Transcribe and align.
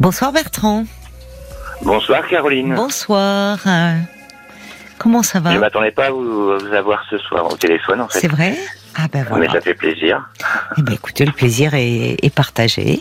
Bonsoir 0.00 0.32
Bertrand. 0.32 0.84
Bonsoir 1.82 2.26
Caroline. 2.28 2.74
Bonsoir. 2.74 3.58
Comment 4.98 5.22
ça 5.22 5.40
va 5.40 5.50
Je 5.50 5.56
ne 5.56 5.60
m'attendais 5.60 5.90
pas 5.92 6.06
à 6.06 6.10
vous, 6.10 6.58
vous 6.58 6.72
avoir 6.74 7.04
ce 7.10 7.18
soir 7.18 7.46
au 7.52 7.56
téléphone 7.56 8.00
en 8.00 8.08
fait. 8.08 8.20
C'est 8.20 8.28
vrai 8.28 8.56
Ah 8.96 9.06
ben 9.12 9.24
voilà. 9.28 9.46
Mais 9.46 9.52
ça 9.52 9.60
fait 9.60 9.74
plaisir. 9.74 10.28
Eh 10.76 10.82
ben 10.82 10.92
écoutez, 10.94 11.24
le 11.24 11.32
plaisir 11.32 11.74
est, 11.74 12.16
est 12.22 12.34
partagé. 12.34 13.00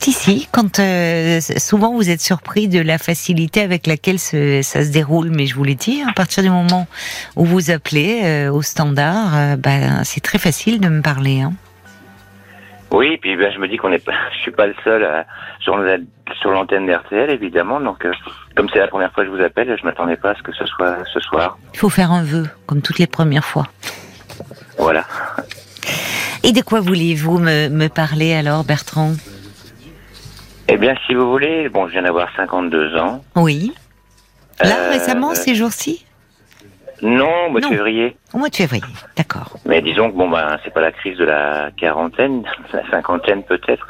Si, 0.00 0.12
si, 0.12 0.48
quand 0.52 0.80
euh, 0.80 1.40
souvent 1.56 1.94
vous 1.94 2.10
êtes 2.10 2.20
surpris 2.20 2.68
de 2.68 2.78
la 2.80 2.98
facilité 2.98 3.62
avec 3.62 3.86
laquelle 3.86 4.18
ce- 4.18 4.60
ça 4.62 4.84
se 4.84 4.90
déroule, 4.90 5.30
mais 5.30 5.46
je 5.46 5.54
vous 5.54 5.64
l'ai 5.64 5.76
dit, 5.76 6.02
à 6.06 6.12
partir 6.12 6.42
du 6.42 6.50
moment 6.50 6.86
où 7.36 7.46
vous 7.46 7.70
appelez 7.70 8.20
euh, 8.24 8.52
au 8.52 8.60
standard, 8.60 9.34
euh, 9.34 9.56
ben, 9.56 10.02
c'est 10.04 10.20
très 10.20 10.36
facile 10.38 10.78
de 10.78 10.88
me 10.90 11.00
parler. 11.00 11.40
Hein. 11.40 11.54
Oui, 12.94 13.08
et 13.14 13.18
puis 13.18 13.36
ben, 13.36 13.52
je 13.52 13.58
me 13.58 13.66
dis 13.68 13.76
qu'on 13.76 13.90
n'est 13.90 13.98
pas, 13.98 14.12
je 14.36 14.38
suis 14.40 14.50
pas 14.52 14.66
le 14.66 14.74
seul 14.84 15.04
à- 15.04 15.26
sur 15.60 15.76
la- 15.76 15.98
sur 16.40 16.50
l'antenne 16.50 16.86
d'RTL 16.86 17.30
évidemment. 17.30 17.80
Donc 17.80 18.04
euh, 18.04 18.12
comme 18.56 18.68
c'est 18.72 18.78
la 18.78 18.88
première 18.88 19.12
fois 19.12 19.24
que 19.24 19.30
je 19.30 19.36
vous 19.36 19.42
appelle, 19.42 19.76
je 19.78 19.84
m'attendais 19.84 20.16
pas 20.16 20.30
à 20.30 20.34
ce 20.34 20.42
que 20.42 20.52
ce 20.52 20.64
soit 20.66 20.96
ce 21.12 21.20
soir. 21.20 21.58
Il 21.72 21.78
faut 21.78 21.88
faire 21.90 22.12
un 22.12 22.22
vœu, 22.22 22.44
comme 22.66 22.82
toutes 22.82 22.98
les 22.98 23.06
premières 23.06 23.44
fois. 23.44 23.66
Voilà. 24.78 25.04
Et 26.42 26.52
de 26.52 26.60
quoi 26.60 26.80
voulez-vous 26.80 27.38
me, 27.38 27.68
me 27.68 27.88
parler 27.88 28.34
alors, 28.34 28.64
Bertrand? 28.64 29.12
Eh 30.68 30.76
bien, 30.76 30.94
si 31.06 31.14
vous 31.14 31.30
voulez, 31.30 31.68
bon, 31.68 31.86
je 31.86 31.92
viens 31.92 32.02
d'avoir 32.02 32.28
52 32.36 32.96
ans. 32.96 33.22
Oui. 33.36 33.72
Là, 34.62 34.76
Euh, 34.76 34.90
récemment, 34.90 35.34
ces 35.34 35.54
jours-ci? 35.54 36.04
Non, 37.04 37.46
au 37.46 37.50
mois 37.50 37.60
de 37.60 37.66
février. 37.66 38.16
Au 38.32 38.38
mois 38.38 38.48
de 38.48 38.56
février, 38.56 38.82
d'accord. 39.14 39.58
Mais 39.66 39.82
disons 39.82 40.10
que 40.10 40.16
bon 40.16 40.30
ben 40.30 40.56
c'est 40.64 40.72
pas 40.72 40.80
la 40.80 40.90
crise 40.90 41.18
de 41.18 41.24
la 41.24 41.70
quarantaine, 41.76 42.44
la 42.72 42.90
cinquantaine 42.90 43.42
peut-être. 43.42 43.86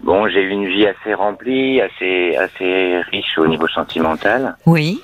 Bon, 0.00 0.28
j'ai 0.28 0.42
eu 0.42 0.50
une 0.50 0.68
vie 0.68 0.86
assez 0.86 1.14
remplie, 1.14 1.80
assez 1.80 2.36
assez 2.36 3.00
riche 3.10 3.36
au 3.38 3.48
niveau 3.48 3.66
sentimental, 3.66 4.54
Oui, 4.66 5.02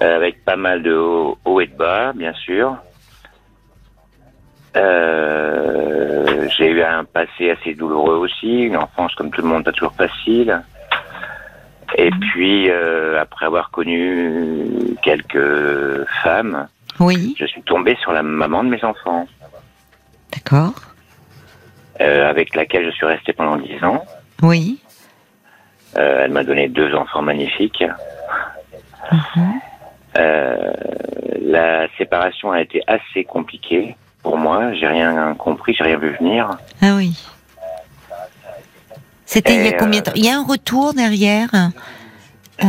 euh, 0.00 0.16
avec 0.16 0.42
pas 0.46 0.56
mal 0.56 0.82
de 0.82 0.94
hauts 0.94 1.36
hauts 1.44 1.60
et 1.60 1.66
de 1.66 1.76
bas, 1.76 2.14
bien 2.14 2.32
sûr. 2.32 2.76
Euh, 4.74 6.48
j'ai 6.56 6.70
eu 6.70 6.82
un 6.82 7.04
passé 7.04 7.50
assez 7.50 7.74
douloureux 7.74 8.16
aussi, 8.16 8.62
une 8.62 8.78
enfance 8.78 9.14
comme 9.16 9.30
tout 9.30 9.42
le 9.42 9.48
monde 9.48 9.64
pas 9.64 9.72
toujours 9.72 9.92
facile. 9.92 10.62
Et 11.96 12.10
puis 12.10 12.70
euh, 12.70 13.20
après 13.20 13.46
avoir 13.46 13.70
connu 13.70 14.70
quelques 15.02 16.06
femmes, 16.22 16.68
oui, 17.00 17.34
je 17.38 17.44
suis 17.46 17.62
tombé 17.62 17.96
sur 18.00 18.12
la 18.12 18.22
maman 18.22 18.64
de 18.64 18.68
mes 18.70 18.82
enfants. 18.84 19.26
d'accord. 20.32 20.72
euh, 22.00 22.28
avec 22.28 22.54
laquelle 22.56 22.84
je 22.86 22.90
suis 22.90 23.06
resté 23.06 23.32
pendant 23.32 23.56
dix 23.56 23.82
ans. 23.84 24.04
Oui, 24.42 24.78
Euh, 25.98 26.22
elle 26.24 26.30
m'a 26.30 26.42
donné 26.42 26.68
deux 26.68 26.94
enfants 26.94 27.20
magnifiques. 27.20 27.84
Mhm. 29.12 29.60
Euh, 30.16 30.72
la 31.42 31.86
séparation 31.98 32.50
a 32.52 32.60
été 32.62 32.82
assez 32.86 33.24
compliquée 33.24 33.94
pour 34.22 34.38
moi. 34.38 34.72
J'ai 34.72 34.86
rien 34.86 35.34
compris, 35.34 35.74
j'ai 35.74 35.84
rien 35.84 35.98
vu 35.98 36.16
venir. 36.18 36.48
ah 36.80 36.94
oui. 36.96 37.12
C'était 39.32 39.56
il 39.56 39.64
y 39.64 39.68
a 39.68 39.72
combien 39.72 40.00
de 40.00 40.04
temps 40.04 40.12
Il 40.14 40.24
y 40.24 40.28
a 40.28 40.36
un 40.38 40.44
retour 40.44 40.94
derrière 40.94 41.48
Euh, 42.62 42.66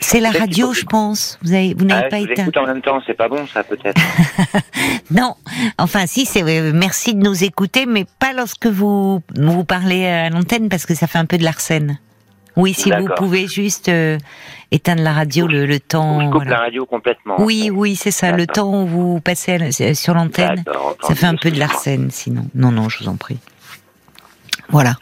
C'est 0.00 0.18
la 0.20 0.30
radio, 0.30 0.72
je 0.72 0.84
pense. 0.84 1.38
Vous 1.42 1.52
avez, 1.52 1.74
vous 1.74 1.84
n'avez 1.84 2.04
Ah, 2.06 2.08
pas 2.08 2.18
je 2.18 2.24
vous 2.24 2.32
éteint. 2.32 2.42
écoute 2.42 2.56
en 2.56 2.66
même 2.66 2.80
temps, 2.82 3.00
c'est 3.06 3.14
pas 3.14 3.28
bon 3.28 3.46
ça 3.46 3.62
peut-être. 3.62 4.00
Non, 5.10 5.34
enfin 5.78 6.06
si, 6.06 6.24
c'est 6.26 6.42
euh, 6.42 6.72
merci 6.74 7.14
de 7.14 7.20
nous 7.22 7.44
écouter, 7.44 7.86
mais 7.86 8.06
pas 8.18 8.32
lorsque 8.32 8.66
vous 8.66 9.22
vous 9.36 9.64
parlez 9.64 10.06
à 10.06 10.30
l'antenne 10.30 10.68
parce 10.68 10.84
que 10.86 10.94
ça 10.94 11.06
fait 11.06 11.18
un 11.18 11.26
peu 11.26 11.38
de 11.38 11.44
l'arsène. 11.44 11.98
Oui, 12.56 12.72
si 12.72 12.90
vous 12.90 13.08
pouvez 13.16 13.46
juste 13.46 13.88
euh, 13.90 14.16
éteindre 14.72 15.02
la 15.02 15.12
radio 15.12 15.46
le, 15.46 15.66
le 15.66 15.78
temps. 15.78 16.20
je 16.20 16.24
coupe 16.26 16.34
voilà. 16.36 16.50
la 16.52 16.58
radio 16.60 16.86
complètement. 16.86 17.34
Oui, 17.38 17.70
oui, 17.72 17.94
c'est 17.94 18.10
ça. 18.10 18.32
Le 18.32 18.46
temps 18.46 18.82
où 18.82 18.86
vous 18.86 19.20
passez 19.20 19.58
la- 19.58 19.94
sur 19.94 20.14
l'antenne, 20.14 20.64
ça 21.06 21.14
fait 21.14 21.26
un 21.26 21.36
peu 21.36 21.50
de 21.50 21.58
l'arsène, 21.58 22.10
sinon. 22.10 22.46
Non, 22.54 22.72
non, 22.72 22.88
je 22.88 22.98
vous 23.04 23.08
en 23.08 23.16
prie. 23.16 23.38
Voilà. 24.70 24.94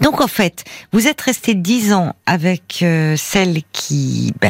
Donc 0.00 0.20
en 0.20 0.28
fait, 0.28 0.64
vous 0.92 1.08
êtes 1.08 1.20
resté 1.20 1.54
dix 1.54 1.92
ans 1.92 2.14
avec 2.26 2.80
euh, 2.82 3.14
celle 3.16 3.58
qui 3.72 4.32
bah, 4.40 4.48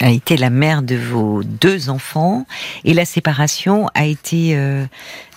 a 0.00 0.10
été 0.10 0.36
la 0.36 0.50
mère 0.50 0.82
de 0.82 0.96
vos 0.96 1.42
deux 1.44 1.90
enfants 1.90 2.46
et 2.84 2.94
la 2.94 3.04
séparation 3.04 3.88
a 3.94 4.06
été 4.06 4.56
euh, 4.56 4.84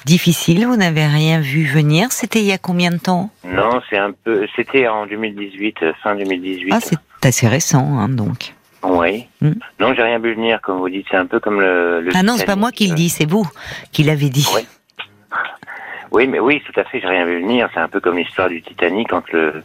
difficile. 0.06 0.66
Vous 0.66 0.78
n'avez 0.78 1.06
rien 1.06 1.40
vu 1.40 1.66
venir. 1.66 2.12
C'était 2.12 2.40
il 2.40 2.46
y 2.46 2.52
a 2.52 2.58
combien 2.58 2.92
de 2.92 2.97
temps? 2.97 3.30
Non, 3.46 3.81
c'est 3.90 3.97
un 3.97 4.12
peu. 4.12 4.47
C'était 4.56 4.88
en 4.88 5.06
2018, 5.06 5.75
euh, 5.84 5.94
fin 6.03 6.16
2018. 6.16 6.69
Ah, 6.72 6.80
c'est 6.81 6.97
assez 7.28 7.47
récent, 7.47 7.97
hein, 8.00 8.09
donc. 8.09 8.53
Oui. 8.84 9.28
Hmm. 9.42 9.53
Non, 9.80 9.94
j'ai 9.94 10.03
rien 10.03 10.19
vu 10.19 10.36
venir, 10.36 10.59
comme 10.62 10.80
vous 10.80 10.90
dites. 10.90 11.06
C'est 11.09 11.18
un 11.18 11.25
peu 11.25 11.40
comme 11.40 11.62
le. 11.62 12.02
le 12.02 12.12
Ah 12.16 12.24
non, 12.24 12.36
c'est 12.38 12.46
pas 12.46 12.58
moi 12.58 12.72
qui 12.72 12.84
le 12.84 12.96
Titanic. 12.96 13.03
dis, 13.03 13.09
c'est 13.09 13.30
vous 13.30 13.47
qui 13.92 14.03
l'avez 14.03 14.30
dit. 14.30 14.47
Oui. 14.53 14.62
Oui, 16.13 16.28
mais 16.28 16.40
oui, 16.40 16.62
tout 16.66 16.79
à 16.79 16.84
fait, 16.84 17.01
j'ai 17.01 17.07
rien 17.07 17.25
vu 17.25 17.41
venir. 17.41 17.69
C'est 17.74 17.79
un 17.79 17.88
peu 17.90 18.00
comme 18.00 18.18
l'histoire 18.18 18.47
du 18.50 18.62
Titanic 18.62 19.09
quand 19.09 19.29
le 19.31 19.63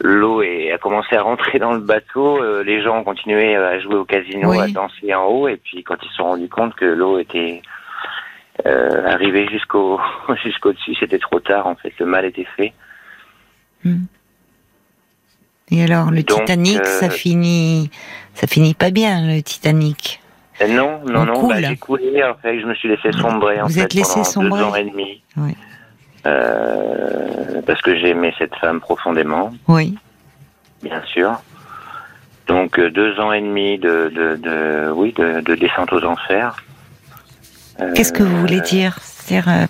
l'eau 0.00 0.40
a 0.40 0.78
commencé 0.78 1.14
à 1.14 1.22
rentrer 1.22 1.58
dans 1.60 1.72
le 1.74 1.80
bateau, 1.80 2.42
euh, 2.42 2.64
les 2.64 2.82
gens 2.82 2.98
ont 2.98 3.04
continué 3.04 3.54
à 3.54 3.78
jouer 3.78 3.94
au 3.94 4.04
casino, 4.04 4.50
Oui. 4.50 4.58
à 4.58 4.66
danser 4.66 5.14
en 5.14 5.26
haut, 5.26 5.46
et 5.46 5.56
puis 5.56 5.84
quand 5.84 5.94
ils 6.02 6.08
se 6.08 6.14
sont 6.16 6.24
rendus 6.24 6.48
compte 6.48 6.74
que 6.74 6.84
l'eau 6.84 7.20
était 7.20 7.62
euh, 8.66 9.06
arrivée 9.06 9.46
jusqu'au 9.48 10.00
jusqu'au 10.42 10.72
dessus, 10.72 10.96
c'était 10.98 11.18
trop 11.20 11.38
tard 11.38 11.68
en 11.68 11.76
fait, 11.76 11.92
le 12.00 12.06
mal 12.06 12.24
était 12.24 12.46
fait. 12.56 12.72
Et 15.70 15.84
alors, 15.84 16.10
le 16.10 16.22
Donc, 16.22 16.40
Titanic, 16.40 16.80
euh, 16.80 16.84
ça 16.84 17.08
finit, 17.08 17.90
ça 18.34 18.46
finit 18.46 18.74
pas 18.74 18.90
bien, 18.90 19.26
le 19.26 19.40
Titanic. 19.40 20.20
Euh, 20.60 20.68
non, 20.68 21.00
non, 21.06 21.20
On 21.20 21.24
non, 21.26 21.48
bah, 21.48 21.60
j'ai 21.60 21.76
coulé 21.76 22.22
en 22.24 22.34
fait, 22.34 22.60
je 22.60 22.66
me 22.66 22.74
suis 22.74 22.88
laissé 22.88 23.12
sombrer 23.12 23.60
en 23.60 23.66
Vous 23.66 23.74
fait 23.74 23.82
êtes 23.82 23.94
laissé 23.94 24.14
pendant 24.14 24.24
sombrer 24.24 24.60
deux 24.60 24.66
ans 24.66 24.74
et 24.74 24.84
demi, 24.84 25.22
Oui. 25.36 25.54
Euh, 26.26 27.60
parce 27.66 27.80
que 27.82 27.96
j'aimais 27.96 28.32
cette 28.38 28.54
femme 28.56 28.80
profondément. 28.80 29.52
Oui. 29.68 29.96
bien 30.82 31.02
sûr. 31.06 31.40
Donc 32.48 32.78
euh, 32.78 32.90
deux 32.90 33.18
ans 33.20 33.32
et 33.32 33.40
demi 33.40 33.78
de, 33.78 34.10
de, 34.14 34.36
de 34.36 34.90
oui 34.92 35.12
de, 35.16 35.40
de 35.40 35.54
descente 35.54 35.92
aux 35.92 36.04
enfers. 36.04 36.56
Euh, 37.80 37.92
Qu'est-ce 37.94 38.12
que 38.12 38.22
vous 38.22 38.36
voulez 38.38 38.60
dire 38.60 38.98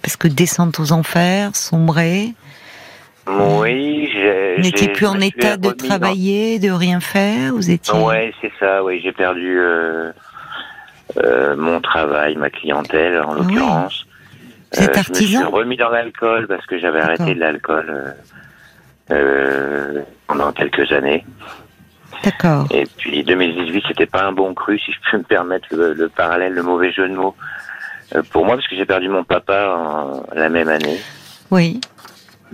parce 0.02 0.16
que 0.16 0.26
descente 0.28 0.80
aux 0.80 0.92
enfers, 0.92 1.54
sombrer, 1.54 2.32
Oui, 3.28 4.08
j'ai. 4.12 4.54
vous 4.56 4.62
n'étiez 4.62 4.86
j'ai- 4.88 4.92
plus 4.92 5.06
en 5.06 5.20
état 5.20 5.56
de 5.56 5.68
dans- 5.70 5.76
travailler, 5.76 6.58
de 6.58 6.70
rien 6.70 6.98
faire, 7.00 7.52
vous 7.52 7.70
étiez. 7.70 7.94
Ouais, 7.98 8.32
c'est 8.40 8.50
ça. 8.58 8.82
Oui, 8.82 9.00
j'ai 9.04 9.12
perdu 9.12 9.58
euh, 9.60 10.10
mon 11.56 11.80
travail, 11.80 12.34
ma 12.36 12.50
clientèle 12.50 13.20
en 13.22 13.34
Ah 13.34 13.40
oui. 13.46 13.54
Êtes 14.72 14.96
Euh, 14.98 15.02
Je 15.06 15.10
me 15.10 15.14
suis 15.14 15.36
remis 15.44 15.76
dans 15.76 15.90
l'alcool 15.90 16.46
parce 16.46 16.64
que 16.66 16.78
j'avais 16.78 17.00
arrêté 17.00 17.34
de 17.34 17.40
l'alcool 17.40 17.86
euh, 17.90 18.10
euh, 19.10 20.02
pendant 20.26 20.52
quelques 20.52 20.90
années. 20.92 21.24
D'accord. 22.24 22.66
Et 22.70 22.84
puis 22.98 23.24
2018, 23.24 23.84
c'était 23.88 24.06
pas 24.06 24.22
un 24.24 24.32
bon 24.32 24.54
cru, 24.54 24.78
si 24.78 24.92
je 24.92 24.98
peux 25.10 25.18
me 25.18 25.22
permettre 25.24 25.66
le, 25.72 25.92
le 25.92 26.08
parallèle, 26.08 26.52
le 26.52 26.62
mauvais 26.62 26.92
jeu 26.92 27.08
de 27.08 27.14
mots. 27.14 27.34
euh, 28.14 28.22
pour 28.30 28.44
moi, 28.44 28.54
parce 28.56 28.68
que 28.68 28.76
j'ai 28.76 28.84
perdu 28.86 29.08
mon 29.08 29.24
papa 29.24 29.74
en, 29.76 30.22
la 30.34 30.48
même 30.48 30.68
année. 30.68 31.00
Oui, 31.50 31.80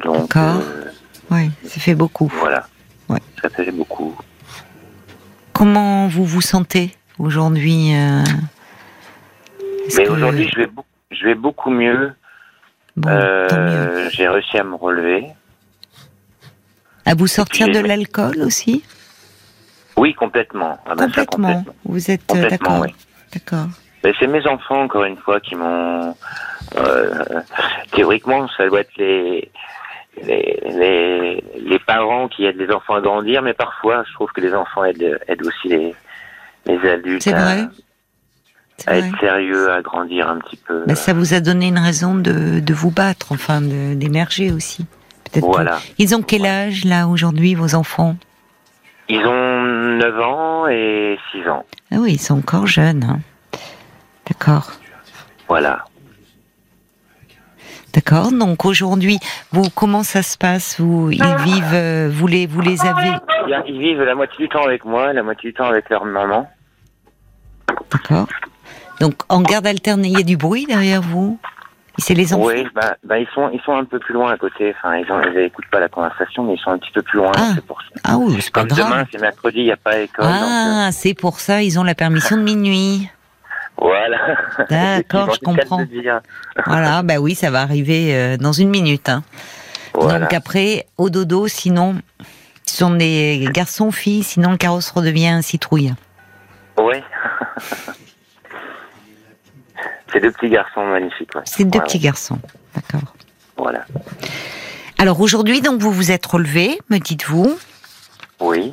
Donc 0.02 0.34
D'accord. 0.34 0.62
euh, 0.62 0.84
oui, 1.30 1.50
ça 1.64 1.80
fait 1.80 1.94
beaucoup. 1.94 2.30
voilà. 2.38 2.66
Ouais. 3.08 3.18
Ça 3.42 3.48
fait 3.50 3.70
beaucoup. 3.70 4.16
Comment 5.52 6.06
vous 6.08 6.24
vous 6.24 6.40
sentez 6.40 6.94
aujourd'hui 7.18 7.94
euh, 7.94 8.22
Mais 9.96 10.08
aujourd'hui, 10.08 10.48
je 10.52 10.56
vais 10.60 10.66
beaucoup, 10.66 10.86
je 11.10 11.24
vais 11.24 11.34
beaucoup 11.34 11.70
mieux. 11.70 12.12
Bon, 12.96 13.08
Euh, 13.10 14.08
j'ai 14.10 14.28
réussi 14.28 14.58
à 14.58 14.64
me 14.64 14.74
relever. 14.74 15.26
À 17.06 17.14
vous 17.14 17.26
sortir 17.26 17.68
de 17.68 17.78
l'alcool 17.78 18.42
aussi? 18.42 18.84
Oui, 19.96 20.14
complètement. 20.14 20.78
Ah 20.86 20.94
ben 20.94 21.08
ça, 21.10 21.24
Complètement. 21.24 21.48
complètement. 21.48 21.74
Vous 21.84 22.10
êtes 22.10 22.20
euh, 22.30 22.34
Complètement, 22.34 22.80
d'accord. 22.80 22.80
oui. 22.82 22.94
D'accord. 23.32 23.66
Mais 24.04 24.12
c'est 24.18 24.26
mes 24.26 24.46
enfants, 24.46 24.82
encore 24.82 25.04
une 25.04 25.16
fois, 25.16 25.40
qui 25.40 25.54
m'ont... 25.54 26.14
euh, 26.76 27.24
théoriquement, 27.92 28.46
ça 28.56 28.68
doit 28.68 28.80
être 28.80 28.96
les, 28.96 29.50
les, 30.22 30.60
les, 30.70 31.44
les 31.58 31.78
parents 31.80 32.28
qui 32.28 32.44
aident 32.44 32.58
les 32.58 32.70
enfants 32.70 32.94
à 32.94 33.00
grandir, 33.00 33.42
mais 33.42 33.54
parfois, 33.54 34.04
je 34.06 34.12
trouve 34.12 34.30
que 34.32 34.40
les 34.40 34.54
enfants 34.54 34.84
aident, 34.84 35.18
aident 35.26 35.46
aussi 35.46 35.68
les, 35.68 35.94
les 36.66 36.88
adultes 36.90 37.22
C'est 37.22 37.32
vrai. 37.32 37.64
À 38.86 38.98
vrai. 38.98 39.08
être 39.08 39.20
sérieux, 39.20 39.70
à 39.72 39.82
grandir 39.82 40.28
un 40.28 40.38
petit 40.38 40.56
peu. 40.56 40.84
Bah, 40.86 40.94
ça 40.94 41.12
vous 41.12 41.34
a 41.34 41.40
donné 41.40 41.68
une 41.68 41.78
raison 41.78 42.14
de, 42.14 42.60
de 42.60 42.74
vous 42.74 42.90
battre, 42.90 43.32
enfin 43.32 43.60
d'émerger 43.60 44.50
aussi. 44.52 44.86
Voilà. 45.34 45.78
Ils 45.98 46.14
ont 46.14 46.22
quel 46.22 46.46
âge 46.46 46.84
là 46.84 47.06
aujourd'hui 47.08 47.54
vos 47.54 47.74
enfants? 47.74 48.16
Ils 49.10 49.24
ont 49.26 49.62
9 49.98 50.20
ans 50.20 50.66
et 50.68 51.18
6 51.32 51.48
ans. 51.48 51.64
Ah 51.90 51.96
oui, 51.98 52.12
ils 52.14 52.20
sont 52.20 52.38
encore 52.38 52.66
jeunes. 52.66 53.04
hein. 53.04 53.20
D'accord. 54.28 54.72
Voilà. 55.48 55.84
D'accord. 57.94 58.30
Donc 58.32 58.64
aujourd'hui, 58.64 59.18
vous 59.52 59.68
comment 59.74 60.02
ça 60.02 60.22
se 60.22 60.36
passe? 60.36 60.78
Vous 60.78 61.10
ils 61.10 61.22
vivent, 61.44 61.74
euh, 61.74 62.10
vous 62.12 62.26
les 62.26 62.46
vous 62.46 62.60
les 62.60 62.84
avez? 62.84 63.12
Ils 63.66 63.78
vivent 63.80 64.02
la 64.02 64.14
moitié 64.14 64.36
du 64.44 64.48
temps 64.48 64.64
avec 64.64 64.84
moi, 64.84 65.12
la 65.12 65.22
moitié 65.22 65.50
du 65.50 65.54
temps 65.54 65.66
avec 65.68 65.88
leur 65.88 66.04
maman. 66.04 66.50
D'accord. 67.90 68.28
Donc 69.00 69.14
en 69.28 69.40
garde 69.42 69.66
alternée, 69.66 70.08
il 70.08 70.18
y 70.18 70.20
a 70.20 70.24
du 70.24 70.36
bruit 70.36 70.66
derrière 70.66 71.02
vous? 71.02 71.38
C'est 72.00 72.14
les 72.14 72.32
enfants? 72.32 72.44
Oui, 72.46 72.64
bah, 72.74 72.94
bah, 73.02 73.18
ils 73.18 73.26
sont 73.34 73.50
ils 73.52 73.60
sont 73.62 73.74
un 73.76 73.84
peu 73.84 73.98
plus 73.98 74.14
loin 74.14 74.30
à 74.32 74.36
côté. 74.36 74.72
Enfin, 74.78 74.96
ils 74.98 75.10
ont- 75.10 75.20
ils 75.20 75.38
écoutent 75.40 75.66
pas 75.70 75.80
la 75.80 75.88
conversation, 75.88 76.44
mais 76.44 76.54
ils 76.54 76.60
sont 76.60 76.70
un 76.70 76.78
petit 76.78 76.92
peu 76.92 77.02
plus 77.02 77.18
loin. 77.18 77.32
Ah. 77.36 77.50
C'est 77.56 77.64
pour 77.64 77.80
ça. 77.82 77.88
Ah 78.04 78.16
oui, 78.18 78.36
c'est 78.40 78.52
pas 78.52 78.60
Comme 78.60 78.68
grave. 78.68 78.90
demain, 78.92 79.04
c'est 79.10 79.20
mercredi, 79.20 79.58
il 79.58 79.64
n'y 79.64 79.72
a 79.72 79.76
pas 79.76 79.98
école. 79.98 80.24
donc, 80.24 80.34
euh, 80.34 80.38
Ah, 80.86 80.88
c'est 80.92 81.14
pour 81.14 81.40
ça, 81.40 81.62
ils 81.62 81.78
ont 81.80 81.82
la 81.82 81.96
permission 81.96 82.36
de 82.36 82.42
minuit. 82.42 83.10
voilà. 83.76 84.16
D'accord, 84.70 85.34
je 85.34 85.40
comprends. 85.40 85.82
dire. 85.84 86.20
Voilà, 86.66 87.02
bah 87.02 87.16
oui, 87.18 87.34
ça 87.34 87.50
va 87.50 87.62
arriver 87.62 88.14
euh, 88.14 88.36
dans 88.36 88.52
une 88.52 88.68
minute. 88.70 89.08
hein. 89.08 89.22
Voilà. 89.94 90.20
Donc 90.20 90.32
après, 90.34 90.86
au 90.98 91.10
dodo, 91.10 91.48
sinon, 91.48 91.96
ce 92.64 92.76
sont 92.76 92.90
des 92.90 93.48
garçons, 93.52 93.90
filles, 93.90 94.22
sinon 94.22 94.52
le 94.52 94.56
carrosse 94.56 94.90
redevient 94.90 95.28
un 95.28 95.42
citrouille. 95.42 95.94
Oui. 96.78 96.94
c'est 100.12 100.20
deux 100.20 100.32
petits 100.32 100.48
garçons 100.50 100.84
magnifiques. 100.86 101.34
ouais. 101.34 101.42
C'est 101.44 101.64
deux 101.64 101.80
petits 101.80 101.98
garçons. 101.98 102.38
D'accord. 102.74 103.14
Voilà. 103.56 103.84
Alors 104.98 105.20
aujourd'hui, 105.20 105.60
donc 105.60 105.80
vous 105.80 105.92
vous 105.92 106.10
êtes 106.10 106.24
relevé, 106.26 106.78
me 106.90 106.98
dites-vous. 106.98 107.58
Oui. 108.40 108.72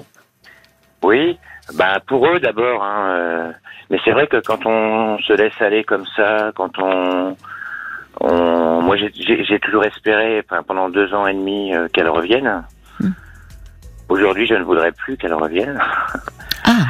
Oui. 1.04 1.38
Bah 1.74 2.00
pour 2.08 2.28
eux 2.28 2.40
d'abord. 2.40 2.84
Hein, 2.84 3.08
euh, 3.10 3.52
mais 3.90 4.00
c'est 4.04 4.12
vrai 4.12 4.28
que 4.28 4.38
quand 4.38 4.66
on 4.66 5.18
se 5.20 5.34
laisse 5.34 5.60
aller 5.60 5.84
comme 5.84 6.06
ça, 6.16 6.52
quand 6.56 6.78
on, 6.80 7.36
on 8.22 8.82
moi 8.82 8.96
j'ai- 8.98 9.60
toujours 9.60 9.84
espéré 9.86 10.44
enfin, 10.50 10.64
pendant 10.64 10.90
deux 10.90 11.14
ans 11.14 11.26
et 11.28 11.34
demi 11.34 11.74
euh, 11.74 11.88
qu'elle 11.94 12.10
revienne. 12.10 12.64
Hmm. 13.00 13.10
Aujourd'hui, 14.10 14.46
je 14.48 14.54
ne 14.54 14.64
voudrais 14.64 14.92
plus 14.92 15.18
qu'elle 15.18 15.34
revienne. 15.34 15.80
Ah, 16.64 16.86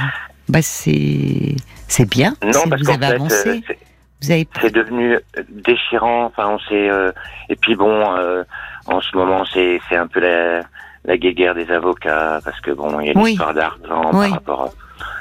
bah 0.49 0.61
c'est 0.61 1.55
c'est 1.87 2.09
bien. 2.09 2.35
Non, 2.43 2.63
parce 2.69 2.81
vous 2.81 2.89
avez 2.89 2.99
fait, 3.07 3.13
avancé. 3.13 3.49
euh, 3.49 3.59
c'est- 3.67 3.79
Vous 4.21 4.31
avez 4.31 4.47
c'est 4.61 4.73
devenu 4.73 5.17
déchirant. 5.49 6.25
Enfin, 6.25 6.47
on 6.49 6.59
s'est. 6.59 6.89
euh, 6.89 7.11
et 7.49 7.55
puis 7.55 7.75
bon, 7.75 8.15
euh, 8.17 8.43
en 8.87 9.01
ce 9.01 9.15
moment, 9.15 9.43
c'est 9.53 9.79
c'est 9.89 9.95
un 9.97 10.07
peu 10.07 10.19
la 10.19 10.61
la 11.05 11.17
guéguerre 11.17 11.53
des 11.53 11.69
avocats 11.69 12.39
parce 12.43 12.59
que 12.61 12.71
bon, 12.71 12.99
il 12.99 13.05
y 13.05 13.09
a 13.09 13.11
une 13.11 13.21
Oui. 13.21 13.31
histoire 13.33 13.53
d'argent 13.53 14.09
Oui. 14.13 14.25
par 14.27 14.31
rapport 14.31 14.73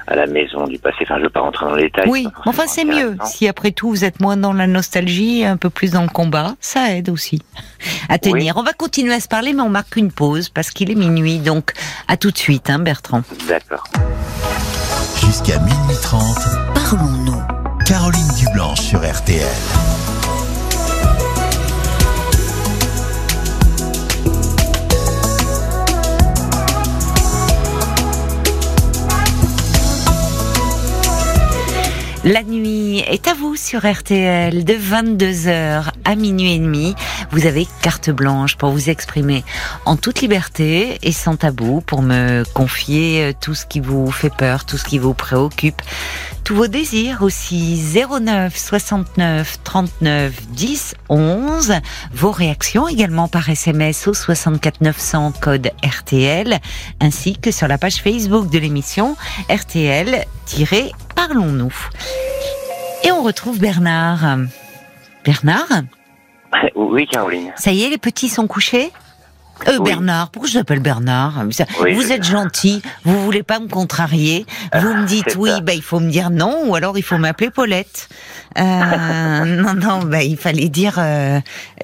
à, 0.09 0.13
à 0.13 0.17
la 0.17 0.27
maison 0.27 0.65
du 0.65 0.79
passé. 0.79 0.97
Enfin, 1.03 1.19
je 1.19 1.25
veux 1.25 1.29
pas 1.29 1.41
rentrer 1.41 1.67
dans 1.67 1.75
les 1.75 1.83
détails. 1.85 2.09
Oui, 2.09 2.27
enfin 2.47 2.63
c'est 2.67 2.87
mieux. 2.87 3.17
Si 3.27 3.47
après 3.49 3.71
tout 3.73 3.91
vous 3.91 4.05
êtes 4.05 4.21
moins 4.21 4.39
dans 4.39 4.55
la 4.55 4.67
nostalgie, 4.67 5.45
un 5.45 5.59
peu 5.59 5.69
plus 5.69 5.91
dans 5.93 6.03
le 6.03 6.09
combat, 6.09 6.55
ça 6.61 6.93
aide 6.95 7.11
aussi 7.11 7.43
à 8.09 8.17
tenir. 8.19 8.57
On 8.57 8.63
va 8.63 8.73
continuer 8.73 9.13
à 9.13 9.21
se 9.21 9.29
parler, 9.29 9.53
mais 9.53 9.61
on 9.63 9.69
marque 9.69 9.97
une 9.97 10.11
pause 10.13 10.49
parce 10.49 10.71
qu'il 10.71 10.91
est 10.91 10.95
minuit. 10.95 11.39
Donc 11.39 11.73
à 12.09 12.17
tout 12.17 12.31
de 12.31 12.39
suite, 12.39 12.71
hein, 12.71 12.79
Bertrand. 12.79 13.23
D'accord. 13.47 13.85
Jusqu'à 15.21 15.59
minuit 15.59 15.97
30, 16.03 16.23
Parlons-nous. 16.39 16.74
Caroline 16.74 16.74
Dublanche 16.74 16.74
RTL. 19.03 20.14
La 32.25 32.43
nuit 32.43 33.01
est 33.01 33.29
à 33.29 33.35
vous 33.35 33.55
sur 33.55 33.81
RTL 33.85 34.65
de 34.65 34.73
22h 34.73 35.91
à 36.07 36.15
minuit 36.15 36.55
et 36.55 36.59
demi. 36.59 36.95
Vous 37.31 37.45
avez 37.45 37.69
carte 37.83 38.09
blanche 38.09 38.57
pour 38.57 38.71
vous 38.71 38.89
exprimer 38.89 39.45
en 39.85 39.97
toute 39.97 40.23
liberté 40.23 40.97
et 41.03 41.13
sans 41.13 41.37
tabou 41.37 41.83
pour 41.83 42.01
me 42.01 42.43
confier 42.55 43.25
euh, 43.25 43.33
tout 43.39 43.53
ce 43.53 43.67
qui 43.67 43.79
vous 43.79 44.11
fait 44.11 44.35
peur, 44.35 44.65
tout 44.65 44.79
ce 44.79 44.85
qui 44.85 44.99
vous 44.99 45.13
préoccupe, 45.13 45.83
tous 46.45 46.55
vos 46.55 46.67
désirs 46.67 47.21
aussi 47.21 47.79
09 47.95 48.57
69 48.57 49.59
39 49.63 50.47
10 50.49 50.95
11. 51.11 51.75
Vos 52.15 52.31
réactions 52.31 52.89
également 52.89 53.29
par 53.29 53.51
SMS 53.51 54.09
au 54.09 54.15
64 54.15 54.81
900 54.81 55.33
code 55.43 55.73
RTL 55.87 56.59
ainsi 57.01 57.37
que 57.37 57.51
sur 57.51 57.69
la 57.69 57.77
page 57.77 57.97
Facebook 57.97 58.49
de 58.49 58.59
l'émission 58.59 59.15
RTL-Parlons-nous. 61.25 61.73
Et 63.05 63.13
on 63.13 63.23
retrouve 63.23 63.59
Bernard. 63.59 64.39
Bernard, 65.25 65.83
Oui, 66.75 67.07
Caroline. 67.07 67.53
ça 67.57 67.73
y 67.73 67.83
est, 67.83 67.89
les 67.91 67.99
petits 67.99 68.29
sont 68.29 68.47
couchés 68.47 68.93
euh, 69.69 69.79
Oui. 69.79 69.91
Bernard, 69.91 70.31
pourquoi 70.31 70.49
je 70.51 70.59
t'appelle 70.59 70.81
Bernard 70.81 71.43
Oui, 71.81 71.95
Vous 71.95 72.13
êtes 72.13 72.25
gentil, 72.25 72.83
vous 73.05 73.25
voulez 73.25 73.43
pas 73.43 73.59
me 73.59 73.69
contrarier, 73.69 74.45
vous 74.75 74.95
me 74.95 75.07
dites 75.07 75.25
c'est 75.31 75.37
oui, 75.39 75.51
ça. 75.51 75.61
bah, 75.61 75.73
il 75.75 75.83
faut 75.83 76.01
me 76.01 76.11
dire 76.11 76.29
non, 76.31 76.65
ou 76.69 76.75
alors 76.75 76.99
il 76.99 77.03
faut 77.03 77.17
m'appeler 77.19 77.51
Paulette. 77.51 78.09
Euh, 78.59 78.63
non, 79.45 79.75
non, 79.75 80.01
bah, 80.05 80.23
il 80.23 80.37
fallait 80.37 80.69
dire... 80.69 80.97
euh, 80.99 81.41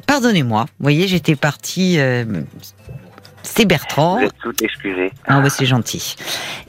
Pardonnez-moi, 0.07 0.65
vous 0.65 0.83
voyez, 0.83 1.09
j'étais 1.09 1.37
partie... 1.37 1.99
C'est 3.43 3.65
Bertrand. 3.65 4.19
Vous 4.19 4.25
êtes 4.27 4.39
tout 4.43 4.55
excusé. 4.63 5.13
Ah 5.27 5.41
bah 5.41 5.51
c'est 5.51 5.67
gentil. 5.67 6.17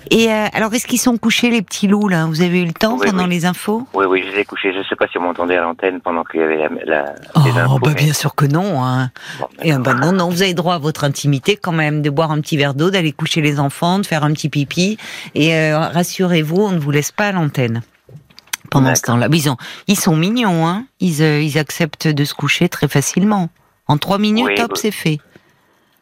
Et 0.09 0.31
euh, 0.31 0.47
alors, 0.53 0.73
est-ce 0.73 0.87
qu'ils 0.87 0.99
sont 0.99 1.17
couchés 1.17 1.49
les 1.49 1.61
petits 1.61 1.87
loups 1.87 2.07
là? 2.07 2.25
Vous 2.25 2.41
avez 2.41 2.61
eu 2.61 2.65
le 2.65 2.73
temps 2.73 2.97
Oui, 2.99 3.07
pendant 3.09 3.25
oui. 3.25 3.29
les 3.29 3.45
infos? 3.45 3.87
Oui, 3.93 4.05
oui, 4.05 4.23
je 4.25 4.31
les 4.33 4.39
ai 4.39 4.45
couchés. 4.45 4.73
Je 4.73 4.81
sais 4.87 4.95
pas 4.95 5.07
si 5.07 5.17
vous 5.17 5.23
m'entendez 5.23 5.55
à 5.55 5.61
l'antenne 5.61 6.01
pendant 6.01 6.23
qu'il 6.23 6.39
y 6.39 6.43
avait 6.43 6.57
la, 6.57 6.69
la 6.85 7.15
Oh 7.35 7.41
les 7.45 7.51
infos, 7.59 7.79
bah 7.79 7.91
mais- 7.95 8.03
bien 8.03 8.13
sûr 8.13 8.35
que 8.35 8.45
non. 8.45 8.83
Hein. 8.83 9.11
bon, 9.39 9.47
Et, 9.63 9.73
euh, 9.73 9.77
bah, 9.79 9.93
non, 9.93 10.11
non, 10.11 10.29
vous 10.29 10.41
avez 10.41 10.53
droit 10.53 10.75
à 10.75 10.79
votre 10.79 11.03
intimité 11.03 11.55
quand 11.55 11.71
même, 11.71 12.01
de 12.01 12.09
boire 12.09 12.31
un 12.31 12.41
petit 12.41 12.57
verre 12.57 12.73
d'eau, 12.73 12.89
d'aller 12.89 13.11
coucher 13.11 13.41
les 13.41 13.59
enfants, 13.59 13.99
de 13.99 14.05
faire 14.05 14.23
un 14.23 14.31
petit 14.33 14.49
pipi. 14.49 14.97
Et 15.35 15.55
euh, 15.55 15.77
rassurez-vous, 15.79 16.57
on 16.61 16.71
ne 16.71 16.79
vous 16.79 16.91
laisse 16.91 17.11
pas 17.11 17.27
à 17.27 17.31
l'antenne. 17.31 17.81
Pendant 18.69 18.95
ce 18.95 19.01
temps-là, 19.01 19.27
ils, 19.31 19.49
ont- 19.49 19.57
ils 19.87 19.99
sont 19.99 20.15
mignons, 20.15 20.65
hein. 20.65 20.85
Ils, 21.01 21.21
euh, 21.21 21.41
ils 21.41 21.57
acceptent 21.57 22.07
de 22.07 22.23
se 22.23 22.33
coucher 22.33 22.69
très 22.69 22.87
facilement. 22.87 23.49
En 23.87 23.97
trois 23.97 24.17
minutes, 24.17 24.45
Oui, 24.47 24.55
oui. 24.57 24.67
c'est 24.75 24.91
fait. 24.91 25.17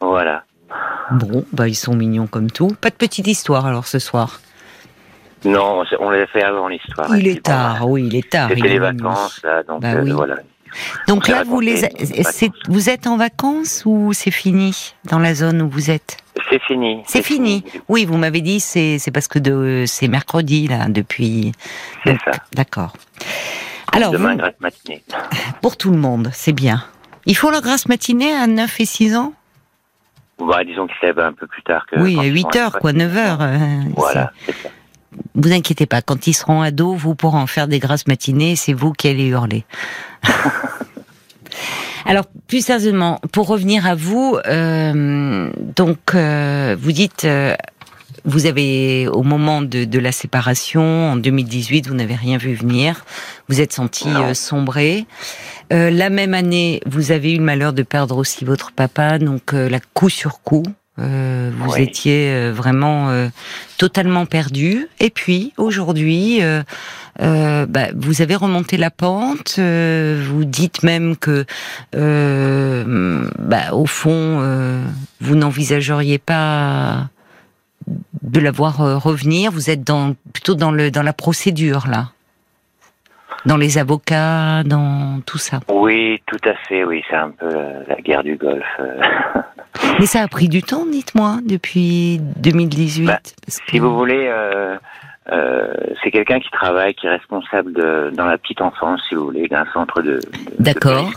Voilà. 0.00 0.44
Bon, 1.12 1.44
bah 1.52 1.68
ils 1.68 1.74
sont 1.74 1.94
mignons 1.94 2.26
comme 2.26 2.50
tout. 2.50 2.68
Pas 2.80 2.90
de 2.90 2.94
petite 2.94 3.26
histoire 3.26 3.66
alors 3.66 3.86
ce 3.86 3.98
soir. 3.98 4.40
Non, 5.44 5.82
on 6.00 6.10
l'a 6.10 6.26
fait 6.26 6.42
avant 6.42 6.68
l'histoire. 6.68 7.16
il 7.16 7.26
est 7.26 7.42
tard, 7.42 7.88
oui, 7.88 8.06
il 8.06 8.14
est 8.16 8.28
tard. 8.30 8.48
C'était 8.50 8.60
il 8.60 8.66
est 8.66 8.70
les 8.70 8.78
vacances, 8.78 9.40
là, 9.42 9.62
donc 9.62 9.80
Bah 9.80 9.92
euh, 9.94 10.02
oui. 10.02 10.10
voilà. 10.10 10.36
Donc 11.08 11.26
là, 11.26 11.42
vous 11.42 11.58
les, 11.58 11.88
vous 12.68 12.90
êtes 12.90 13.06
en 13.08 13.16
vacances 13.16 13.82
ou 13.86 14.12
c'est 14.12 14.30
fini 14.30 14.94
dans 15.04 15.18
la 15.18 15.34
zone 15.34 15.62
où 15.62 15.68
vous 15.68 15.90
êtes? 15.90 16.18
C'est 16.48 16.62
fini. 16.62 17.02
C'est 17.06 17.22
fini. 17.24 17.64
Oui, 17.88 18.04
vous 18.04 18.16
m'avez 18.18 18.40
dit 18.40 18.60
c'est 18.60 19.00
parce 19.12 19.26
que 19.28 19.38
de 19.40 19.84
c'est 19.88 20.06
mercredi 20.08 20.68
là 20.68 20.88
depuis. 20.88 21.52
C'est 22.04 22.18
ça. 22.24 22.30
D'accord. 22.54 22.92
Alors 23.92 24.12
Demain, 24.12 24.32
vous- 24.32 24.38
grasse 24.38 24.54
matinée. 24.60 25.02
pour 25.62 25.76
tout 25.76 25.90
le 25.90 25.96
monde, 25.98 26.30
c'est 26.32 26.52
bien. 26.52 26.84
Il 27.26 27.36
faut 27.36 27.50
la 27.50 27.60
grasse 27.60 27.88
matinée 27.88 28.32
à 28.32 28.46
9 28.46 28.78
et 28.80 28.84
6 28.84 29.16
ans? 29.16 29.32
Bah, 30.46 30.64
disons 30.64 30.86
qu'il 30.86 30.96
se 31.00 31.06
lève 31.06 31.18
un 31.18 31.32
peu 31.32 31.46
plus 31.46 31.62
tard 31.62 31.86
que. 31.86 31.98
Oui, 32.00 32.18
à 32.18 32.24
ils 32.24 32.32
8 32.34 32.40
sont 32.42 32.56
heures 32.58 32.78
quoi, 32.78 32.92
9 32.92 33.16
heures. 33.16 33.38
euh, 33.40 33.58
Voilà, 33.96 34.32
c'est 34.46 34.52
ça. 34.52 34.62
c'est- 34.62 34.70
Vous 35.34 35.52
inquiétez 35.52 35.86
pas, 35.86 36.02
quand 36.02 36.26
ils 36.26 36.32
seront 36.34 36.62
ados, 36.62 36.96
vous 36.98 37.14
pourrez 37.14 37.38
en 37.38 37.46
faire 37.46 37.66
des 37.68 37.78
grasses 37.78 38.06
matinées, 38.06 38.56
c'est 38.56 38.72
vous 38.72 38.92
qui 38.92 39.08
allez 39.08 39.26
hurler. 39.26 39.64
Alors, 42.06 42.24
plus 42.48 42.64
sérieusement, 42.64 43.20
pour 43.32 43.46
revenir 43.46 43.86
à 43.86 43.94
vous, 43.94 44.38
euh, 44.46 45.50
donc 45.76 45.98
euh, 46.14 46.76
vous 46.80 46.92
dites, 46.92 47.24
euh, 47.24 47.54
vous 48.24 48.46
avez 48.46 49.08
au 49.08 49.22
moment 49.22 49.62
de, 49.62 49.84
de 49.84 49.98
la 49.98 50.12
séparation 50.12 51.10
en 51.12 51.16
2018, 51.16 51.88
vous 51.88 51.94
n'avez 51.94 52.14
rien 52.14 52.38
vu 52.38 52.54
venir, 52.54 53.04
vous 53.48 53.60
êtes 53.60 53.72
senti 53.72 54.08
euh, 54.08 54.34
sombrer. 54.34 55.06
Euh, 55.72 55.90
la 55.90 56.10
même 56.10 56.34
année, 56.34 56.80
vous 56.86 57.12
avez 57.12 57.34
eu 57.34 57.38
le 57.38 57.44
malheur 57.44 57.72
de 57.72 57.82
perdre 57.82 58.16
aussi 58.16 58.44
votre 58.44 58.72
papa, 58.72 59.18
donc 59.18 59.54
euh, 59.54 59.68
la 59.68 59.80
coup 59.94 60.08
sur 60.10 60.40
coup. 60.42 60.64
Euh, 60.98 61.50
vous 61.56 61.72
Oui. 61.74 61.82
étiez 61.82 62.28
euh, 62.28 62.52
vraiment 62.54 63.08
euh, 63.08 63.28
totalement 63.78 64.26
perdu. 64.26 64.86
Et 64.98 65.08
puis 65.08 65.54
aujourd'hui, 65.56 66.42
euh, 66.42 66.62
euh, 67.22 67.64
bah, 67.66 67.86
vous 67.96 68.20
avez 68.20 68.34
remonté 68.34 68.76
la 68.76 68.90
pente. 68.90 69.54
euh, 69.58 70.22
vous 70.28 70.44
dites 70.44 70.82
même 70.82 71.16
que, 71.16 71.46
euh, 71.94 73.24
bah, 73.38 73.72
au 73.72 73.86
fond, 73.86 74.40
euh, 74.42 74.82
vous 75.20 75.36
n'envisageriez 75.36 76.18
pas 76.18 77.08
de 78.22 78.40
la 78.40 78.50
voir 78.50 78.80
euh, 78.80 78.98
revenir. 78.98 79.50
Vous 79.52 79.70
êtes 79.70 79.82
dans, 79.84 80.14
plutôt 80.32 80.54
dans 80.54 80.70
le 80.70 80.90
dans 80.90 81.02
la 81.02 81.12
procédure 81.12 81.86
là, 81.88 82.10
dans 83.46 83.56
les 83.56 83.78
avocats, 83.78 84.62
dans 84.64 85.20
tout 85.26 85.38
ça. 85.38 85.60
Oui, 85.68 86.22
tout 86.26 86.38
à 86.48 86.54
fait, 86.68 86.84
oui, 86.84 87.02
c'est 87.08 87.16
un 87.16 87.30
peu 87.30 87.46
euh, 87.46 87.82
la 87.88 87.96
guerre 87.96 88.22
du 88.22 88.36
Golfe. 88.36 88.62
euh. 88.80 89.00
Mais 89.98 90.06
ça 90.06 90.20
a 90.22 90.28
pris 90.28 90.48
du 90.48 90.62
temps, 90.62 90.84
dites-moi, 90.90 91.38
depuis 91.44 92.18
2018. 92.36 93.06
Bah, 93.06 93.18
parce 93.46 93.58
que- 93.60 93.70
si 93.70 93.78
vous 93.78 93.96
voulez, 93.96 94.26
euh, 94.28 94.76
euh, 95.32 95.72
c'est 96.02 96.10
quelqu'un 96.10 96.40
qui 96.40 96.50
travaille, 96.50 96.94
qui 96.94 97.06
est 97.06 97.10
responsable 97.10 97.72
de, 97.72 98.10
dans 98.14 98.26
la 98.26 98.36
petite 98.36 98.60
enfance, 98.60 99.00
si 99.08 99.14
vous 99.14 99.24
voulez, 99.26 99.48
d'un 99.48 99.64
centre 99.72 100.02
de, 100.02 100.20
D'accord. 100.58 101.10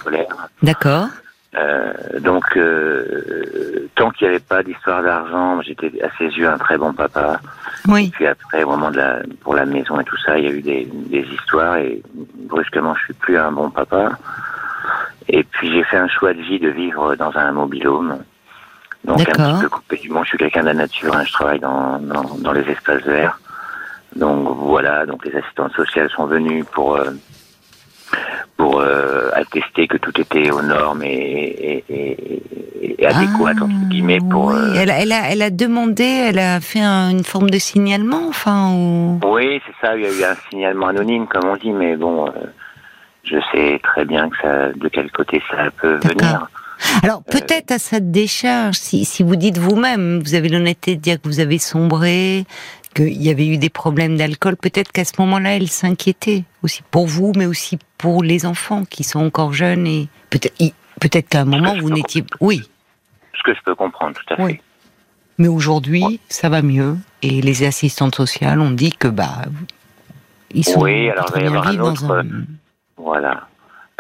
D'accord. 0.62 1.08
Euh, 1.56 1.94
donc, 2.20 2.46
euh, 2.58 3.88
tant 3.96 4.10
qu'il 4.10 4.28
n'y 4.28 4.36
avait 4.36 4.44
pas 4.44 4.64
d'histoire 4.64 5.04
d'argent, 5.04 5.62
j'étais 5.62 5.92
à 6.02 6.10
ses 6.18 6.26
yeux 6.26 6.50
un 6.50 6.58
très 6.58 6.78
bon 6.78 6.94
papa. 6.94 7.40
Oui. 7.88 8.10
Puis 8.14 8.26
après, 8.26 8.64
au 8.64 8.72
moment 8.72 8.90
de 8.90 8.98
la, 8.98 9.20
pour 9.42 9.54
la 9.54 9.66
maison 9.66 10.00
et 10.00 10.04
tout 10.04 10.18
ça, 10.26 10.38
il 10.40 10.46
y 10.46 10.48
a 10.48 10.52
eu 10.52 10.62
des, 10.62 10.90
des 10.92 11.22
histoires 11.22 11.78
et 11.78 12.02
brusquement, 12.50 12.96
je 12.96 13.04
suis 13.04 13.14
plus 13.14 13.38
un 13.38 13.52
bon 13.52 13.70
papa. 13.70 14.12
Et 15.30 15.44
puis 15.44 15.72
j'ai 15.72 15.84
fait 15.84 15.98
un 15.98 16.08
choix 16.08 16.34
de 16.34 16.42
vie 16.42 16.60
de 16.60 16.70
vivre 16.70 17.16
dans 17.16 17.36
un 17.38 17.52
mobilhome. 17.52 18.18
Donc 19.06 19.22
un 19.22 19.32
petit 19.54 19.62
peu 19.62 19.70
coupé 19.70 19.98
du 19.98 20.10
monde. 20.10 20.24
Je 20.24 20.30
suis 20.30 20.38
quelqu'un 20.38 20.62
de 20.62 20.68
la 20.68 20.74
nature. 20.74 21.16
hein, 21.16 21.24
je 21.26 21.34
travaille 21.34 21.60
dans, 21.60 22.00
dans, 22.00 22.24
dans 22.40 22.52
les 22.52 22.68
espaces 22.70 23.04
verts. 23.04 23.38
Donc 24.16 24.58
voilà. 24.58 25.06
Donc 25.06 25.24
les 25.26 25.36
assistantes 25.36 25.74
sociales 25.74 26.10
sont 26.10 26.26
venues 26.26 26.64
pour 26.64 26.96
euh, 26.96 27.12
pour 28.58 28.80
euh, 28.80 29.30
attester 29.34 29.88
que 29.88 29.98
tout 29.98 30.20
était 30.20 30.52
aux 30.52 30.62
normes 30.62 31.04
et, 31.04 31.08
et, 31.10 31.84
et, 31.90 32.98
et 33.02 33.06
adéquat 33.06 33.52
Ah, 33.60 33.64
entre 33.64 33.90
guillemets 33.90 34.20
pour. 34.20 34.46
oui. 34.48 34.56
euh, 34.56 34.74
elle, 34.78 34.90
a, 34.92 35.00
elle, 35.02 35.12
a, 35.12 35.30
elle 35.32 35.42
a 35.42 35.50
demandé, 35.50 36.04
elle 36.04 36.40
a 36.40 36.60
fait 36.62 36.82
un- 36.82 37.10
une 37.10 37.24
forme 37.24 37.50
de 37.50 37.58
signalement, 37.58 38.28
enfin, 38.30 38.72
ou... 38.74 39.20
Oui, 39.26 39.60
c'est 39.66 39.86
ça. 39.88 39.96
Il 39.96 40.04
y 40.04 40.06
a 40.06 40.10
eu 40.12 40.24
un 40.24 40.36
signalement 40.50 40.88
anonyme, 40.88 41.28
comme 41.28 41.50
on 41.50 41.56
dit, 41.58 41.72
mais 41.72 41.96
bon, 41.96 42.28
euh, 42.28 42.32
je 43.24 43.38
sais 43.52 43.80
très 43.84 44.06
bien 44.06 44.30
que 44.30 44.36
ça, 44.42 44.70
de 44.74 44.88
quel 44.90 45.12
côté 45.12 45.42
ça 45.50 45.70
peut 45.82 45.96
venir. 46.04 46.48
Alors 47.02 47.24
peut-être 47.24 47.72
à 47.72 47.80
sa 47.80 48.00
décharge, 48.02 48.76
si, 48.76 49.06
si 49.06 49.24
vous 49.24 49.38
dites 49.38 49.58
vous-même, 49.58 50.20
vous 50.20 50.36
avez 50.36 50.50
l'honnêteté 50.50 50.96
de 50.98 51.02
dire 51.02 51.16
que 51.22 51.28
vous 51.30 51.40
avez 51.40 51.58
sombré, 51.58 52.44
qu'il 52.94 53.22
y 53.22 53.30
avait 53.30 53.48
eu 53.48 53.58
des 53.58 53.70
problèmes 53.70 54.18
d'alcool, 54.18 54.56
peut-être 54.58 54.92
qu'à 54.92 55.06
ce 55.06 55.14
moment-là, 55.20 55.56
elle 55.56 55.68
s'inquiétait 55.70 56.44
aussi 56.64 56.82
pour 56.92 57.08
vous, 57.08 57.32
mais 57.36 57.46
aussi 57.46 57.78
pour 57.98 58.24
les 58.24 58.46
enfants 58.46 58.84
qui 58.86 59.04
sont 59.04 59.20
encore 59.26 59.54
jeunes 59.54 59.86
et 59.88 60.08
peut-être 60.30 61.30
qu'à 61.30 61.42
un 61.42 61.46
moment 61.46 61.76
vous 61.80 61.90
n'étiez 61.90 62.24
oui, 62.40 62.62
Ce 63.38 63.44
que 63.44 63.54
je 63.56 63.62
peux 63.66 63.76
comprendre, 63.76 64.16
tout 64.16 64.34
à 64.34 64.38
fait. 64.38 64.44
oui. 64.44 64.60
Mais 65.40 65.48
aujourd'hui, 65.48 66.20
ça 66.30 66.48
va 66.50 66.62
mieux 66.62 66.96
et 67.24 67.42
les 67.42 67.64
assistantes 67.66 68.14
sociales 68.16 68.60
ont 68.60 68.70
dit 68.72 68.92
que 68.92 69.08
bah 69.08 69.42
ils 70.54 70.64
sont 70.64 70.82
Oui, 70.82 71.10
alors 71.10 71.26
il 71.30 71.34
va 71.34 71.40
y 71.40 71.42
bien 71.50 71.52
avoir 71.60 71.68
un 71.68 71.80
autre, 71.80 72.12
un- 72.12 72.44
Voilà. 72.98 73.48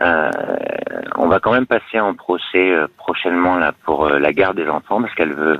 Euh, 0.01 0.29
on 1.17 1.27
va 1.27 1.39
quand 1.39 1.51
même 1.51 1.65
passer 1.65 1.99
en 1.99 2.13
procès 2.13 2.71
euh, 2.71 2.87
prochainement 2.97 3.57
là 3.57 3.73
pour 3.83 4.05
euh, 4.05 4.19
la 4.19 4.31
garde 4.33 4.57
des 4.57 4.67
enfants 4.67 5.01
parce 5.01 5.13
qu'elle 5.15 5.33
veut 5.33 5.57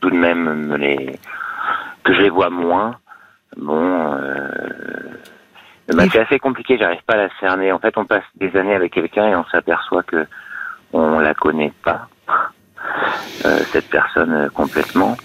tout 0.00 0.10
de 0.10 0.16
même 0.16 0.66
me 0.66 0.76
les 0.76 1.18
que 2.08 2.14
je 2.14 2.22
les 2.22 2.30
vois 2.30 2.48
moins. 2.48 2.96
Bon, 3.56 4.16
euh, 4.16 4.48
bah, 5.88 6.04
c'est 6.10 6.20
assez 6.20 6.38
compliqué. 6.38 6.78
J'arrive 6.78 7.02
pas 7.06 7.14
à 7.14 7.16
la 7.18 7.28
cerner. 7.38 7.70
En 7.70 7.78
fait, 7.78 7.98
on 7.98 8.06
passe 8.06 8.24
des 8.36 8.56
années 8.56 8.74
avec 8.74 8.94
quelqu'un 8.94 9.28
et 9.28 9.36
on 9.36 9.44
s'aperçoit 9.44 10.02
que 10.02 10.26
on 10.94 11.18
la 11.18 11.34
connaît 11.34 11.72
pas 11.84 12.08
euh, 13.44 13.58
cette 13.72 13.90
personne 13.90 14.32
euh, 14.32 14.48
complètement. 14.48 15.18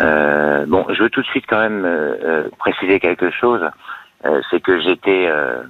Euh, 0.00 0.64
bon, 0.66 0.86
je 0.88 1.02
veux 1.02 1.10
tout 1.10 1.20
de 1.20 1.26
suite 1.26 1.44
quand 1.46 1.60
même 1.60 1.84
euh, 1.84 2.16
euh, 2.24 2.48
préciser 2.58 2.98
quelque 2.98 3.30
chose. 3.30 3.62
Euh, 4.24 4.40
c'est 4.50 4.60
que 4.60 4.80
j'étais 4.80 5.26
euh, 5.28 5.62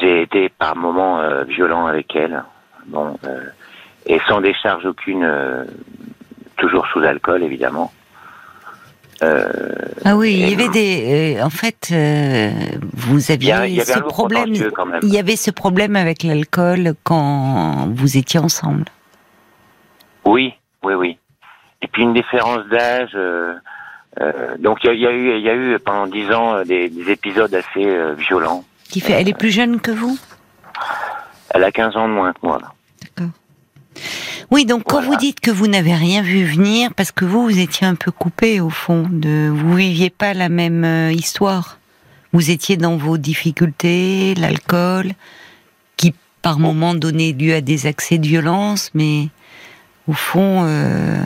j'ai 0.00 0.20
été 0.20 0.50
par 0.50 0.76
moments 0.76 1.22
violent 1.44 1.86
avec 1.86 2.14
elle. 2.14 2.44
Bon, 2.86 3.18
euh, 3.26 3.40
et 4.04 4.20
sans 4.28 4.40
décharge 4.40 4.84
aucune, 4.84 5.24
euh, 5.24 5.64
toujours 6.58 6.86
sous 6.88 7.00
alcool 7.00 7.42
évidemment. 7.42 7.90
Euh, 9.22 9.48
Ah 10.04 10.16
oui, 10.16 10.32
il 10.34 10.50
y 10.50 10.54
avait 10.54 10.68
des. 10.68 11.36
euh, 11.38 11.44
en 11.44 11.50
fait, 11.50 11.88
euh, 11.92 12.50
vous 12.92 13.18
il 13.32 13.44
y, 13.44 13.50
a- 13.52 13.60
aviez 13.60 13.80
ce 13.84 13.98
problème. 14.00 14.52
Il 15.02 15.08
y 15.12 15.18
avait 15.18 15.36
ce 15.36 15.50
problème 15.50 15.96
avec 15.96 16.22
l'alcool 16.22 16.94
quand 17.02 17.88
vous 17.94 18.16
étiez 18.18 18.38
ensemble. 18.40 18.84
Oui, 20.24 20.52
oui, 20.82 20.94
oui. 20.94 21.18
Et 21.82 21.88
puis 21.88 22.02
une 22.02 22.12
différence 22.14 22.66
d'âge. 22.68 23.16
donc 24.58 24.78
il 24.84 24.86
y 24.86 24.90
a, 24.90 24.92
il 24.94 25.00
y 25.00 25.06
a 25.06 25.12
eu, 25.12 25.36
il 25.38 25.42
y 25.42 25.48
a 25.50 25.54
eu 25.54 25.78
pendant 25.78 26.06
dix 26.06 26.30
ans 26.32 26.62
des, 26.64 26.88
des 26.90 27.10
épisodes 27.10 27.54
assez 27.54 28.14
violents. 28.18 28.64
Qui 28.90 29.00
fait, 29.00 29.14
elle 29.14 29.28
est 29.28 29.38
plus 29.38 29.50
jeune 29.50 29.80
que 29.80 29.90
vous? 29.90 30.18
Elle 31.50 31.64
a 31.64 31.72
15 31.72 31.96
ans 31.96 32.08
de 32.08 32.12
moins 32.14 32.32
que 32.32 32.38
moi. 32.42 32.58
Oui, 34.50 34.64
donc 34.64 34.84
quand 34.84 34.96
Voilà. 34.96 35.08
vous 35.08 35.16
dites 35.16 35.40
que 35.40 35.50
vous 35.50 35.66
n'avez 35.66 35.94
rien 35.94 36.22
vu 36.22 36.44
venir, 36.44 36.94
parce 36.94 37.10
que 37.10 37.24
vous, 37.24 37.42
vous 37.42 37.58
étiez 37.58 37.86
un 37.86 37.96
peu 37.96 38.10
coupé 38.12 38.60
au 38.60 38.70
fond, 38.70 39.06
de, 39.10 39.48
vous 39.52 39.74
viviez 39.74 40.10
pas 40.10 40.34
la 40.34 40.48
même 40.48 40.84
euh, 40.84 41.12
histoire. 41.12 41.78
Vous 42.32 42.50
étiez 42.50 42.76
dans 42.76 42.96
vos 42.96 43.18
difficultés, 43.18 44.34
l'alcool, 44.36 45.12
qui 45.96 46.14
par 46.42 46.58
moments 46.58 46.94
donnait 46.94 47.32
lieu 47.32 47.54
à 47.54 47.60
des 47.60 47.86
accès 47.86 48.18
de 48.18 48.26
violence, 48.26 48.90
mais 48.94 49.28
au 50.06 50.12
fond, 50.12 50.62
euh, 50.64 51.18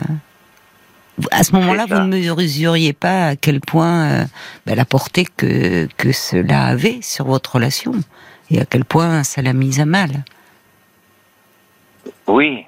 à 1.29 1.43
ce 1.43 1.51
moment-là, 1.53 1.85
vous 1.85 1.99
ne 1.99 2.33
mesuriez 2.35 2.93
pas 2.93 3.27
à 3.27 3.35
quel 3.35 3.59
point 3.61 4.05
euh, 4.05 4.25
ben, 4.65 4.75
la 4.75 4.85
portée 4.85 5.27
que, 5.37 5.87
que 5.97 6.11
cela 6.11 6.65
avait 6.65 6.99
sur 7.01 7.25
votre 7.25 7.55
relation 7.55 7.93
et 8.49 8.59
à 8.61 8.65
quel 8.65 8.83
point 8.85 9.23
ça 9.23 9.41
l'a 9.43 9.53
mise 9.53 9.79
à 9.79 9.85
mal. 9.85 10.23
Oui, 12.27 12.65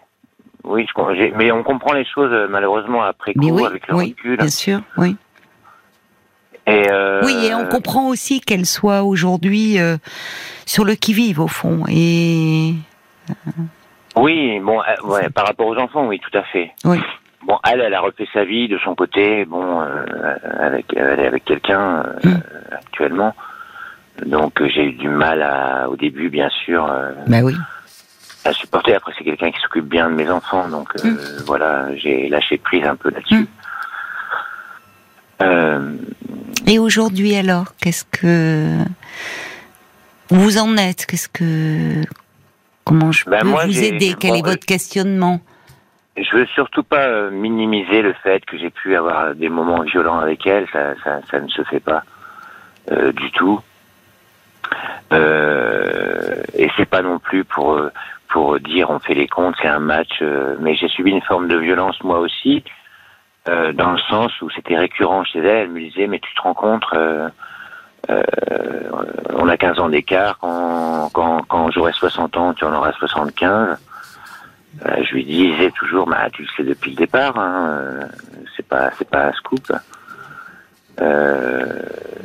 oui, 0.63 0.85
je 0.87 1.35
mais 1.37 1.51
on 1.51 1.63
comprend 1.63 1.93
les 1.93 2.05
choses 2.05 2.31
euh, 2.31 2.47
malheureusement 2.49 3.03
après 3.03 3.33
coup 3.33 3.49
oui, 3.49 3.65
avec 3.65 3.87
le 3.87 3.95
oui, 3.95 4.15
recul. 4.17 4.37
bien 4.37 4.47
sûr, 4.47 4.79
oui. 4.97 5.15
Et 6.65 6.89
euh, 6.89 7.21
Oui, 7.25 7.45
et 7.45 7.53
on 7.53 7.65
comprend 7.65 8.07
aussi 8.07 8.39
qu'elle 8.39 8.65
soit 8.65 9.03
aujourd'hui 9.03 9.77
euh, 9.79 9.97
sur 10.65 10.85
le 10.85 10.95
qui-vive 10.95 11.41
au 11.41 11.47
fond. 11.49 11.83
Et 11.89 12.73
Oui, 14.15 14.59
bon, 14.61 14.79
euh, 14.81 15.07
ouais, 15.07 15.29
par 15.29 15.45
rapport 15.47 15.67
aux 15.67 15.77
enfants, 15.77 16.07
oui, 16.07 16.19
tout 16.19 16.37
à 16.37 16.43
fait. 16.43 16.71
oui, 16.85 16.99
Bon, 17.45 17.57
elle, 17.69 17.81
elle 17.81 17.93
a 17.93 17.99
refait 17.99 18.27
sa 18.33 18.45
vie 18.45 18.69
de 18.69 18.77
son 18.77 18.95
côté, 18.95 19.43
bon, 19.43 19.81
avec, 20.59 20.85
elle 20.95 21.19
est 21.19 21.27
avec 21.27 21.43
quelqu'un 21.43 22.03
euh, 22.23 22.29
Mm. 22.29 22.41
actuellement. 22.71 23.35
Donc 24.25 24.63
j'ai 24.65 24.85
eu 24.85 24.91
du 24.93 25.09
mal 25.09 25.41
à, 25.41 25.89
au 25.89 25.97
début, 25.97 26.29
bien 26.29 26.47
sûr, 26.63 26.87
bah 27.27 27.39
oui. 27.43 27.55
À 28.45 28.53
supporter. 28.53 28.93
Après, 28.95 29.13
c'est 29.17 29.23
quelqu'un 29.23 29.51
qui 29.51 29.59
s'occupe 29.61 29.85
bien 29.85 30.09
de 30.09 30.15
mes 30.15 30.29
enfants, 30.29 30.67
donc 30.67 30.89
euh, 31.03 31.09
Mm. 31.09 31.17
voilà, 31.45 31.95
j'ai 31.95 32.27
lâché 32.29 32.57
prise 32.57 32.85
un 32.85 32.95
peu 32.95 33.09
là-dessus. 33.09 33.41
Mm. 33.41 33.47
Euh, 35.41 35.95
Et 36.67 36.79
aujourd'hui 36.79 37.35
alors, 37.35 37.75
qu'est-ce 37.81 38.05
que 38.05 38.77
vous 40.29 40.57
en 40.57 40.77
êtes? 40.77 41.05
Qu'est-ce 41.05 41.27
que 41.29 42.01
comment 42.85 43.11
je 43.11 43.25
Ben, 43.29 43.41
peux 43.41 43.47
moi, 43.47 43.65
vous 43.65 43.83
aider? 43.83 44.15
Quel 44.19 44.31
bon, 44.31 44.35
est 44.37 44.41
votre 44.45 44.65
questionnement? 44.65 45.39
je 46.15 46.37
veux 46.37 46.45
surtout 46.53 46.83
pas 46.83 47.07
euh, 47.07 47.31
minimiser 47.31 48.03
le 48.03 48.13
fait 48.21 48.45
que 48.45 48.55
j'ai 48.59 48.69
pu 48.69 48.95
avoir 48.95 49.33
des 49.33 49.49
moments 49.49 49.81
violents 49.81 50.19
avec 50.19 50.45
elle, 50.45 50.67
ça, 50.71 50.93
ça, 51.03 51.21
ça 51.31 51.39
ne 51.39 51.47
se 51.47 51.63
fait 51.63 51.79
pas 51.79 52.03
euh, 52.91 53.11
du 53.13 53.31
tout. 53.31 53.59
Euh, 55.11 56.43
et 56.55 56.69
c'est 56.77 56.85
pas 56.85 57.01
non 57.01 57.17
plus 57.19 57.43
pour 57.43 57.79
pour 58.33 58.59
dire 58.59 58.89
on 58.89 58.97
fait 58.99 59.13
les 59.13 59.27
comptes, 59.27 59.55
c'est 59.61 59.67
un 59.67 59.79
match. 59.79 60.19
euh, 60.21 60.55
mais 60.59 60.75
j'ai 60.75 60.87
subi 60.89 61.11
une 61.11 61.21
forme 61.21 61.47
de 61.47 61.55
violence 61.57 62.03
moi 62.03 62.17
aussi, 62.19 62.63
euh, 63.47 63.71
dans 63.73 63.91
le 63.91 63.99
sens 64.09 64.31
où 64.41 64.49
c'était 64.49 64.75
récurrent 64.75 65.23
chez 65.23 65.39
elle. 65.39 65.45
Elle 65.45 65.69
me 65.69 65.79
disait 65.79 66.07
mais 66.07 66.19
tu 66.19 66.33
te 66.33 66.41
compte, 66.41 66.83
euh, 66.93 67.29
euh, 68.09 68.23
on 69.35 69.47
a 69.47 69.55
15 69.55 69.79
ans 69.79 69.89
d'écart. 69.89 70.39
Quand 70.39 71.43
quand 71.47 71.71
j'aurai 71.71 71.93
60 71.93 72.35
ans, 72.35 72.53
tu 72.55 72.65
en 72.65 72.73
auras 72.73 72.91
75. 72.93 73.77
Euh, 74.83 75.03
je 75.03 75.13
lui 75.13 75.23
disais 75.23 75.69
toujours, 75.69 76.07
bah, 76.07 76.27
tu 76.33 76.41
le 76.41 76.47
sais 76.57 76.63
depuis 76.63 76.89
le 76.91 76.97
départ, 76.97 77.37
hein, 77.37 77.99
c'est 78.57 78.67
pas, 78.67 78.89
c'est 78.97 79.07
pas 79.07 79.27
un 79.27 79.33
scoop. 79.33 79.71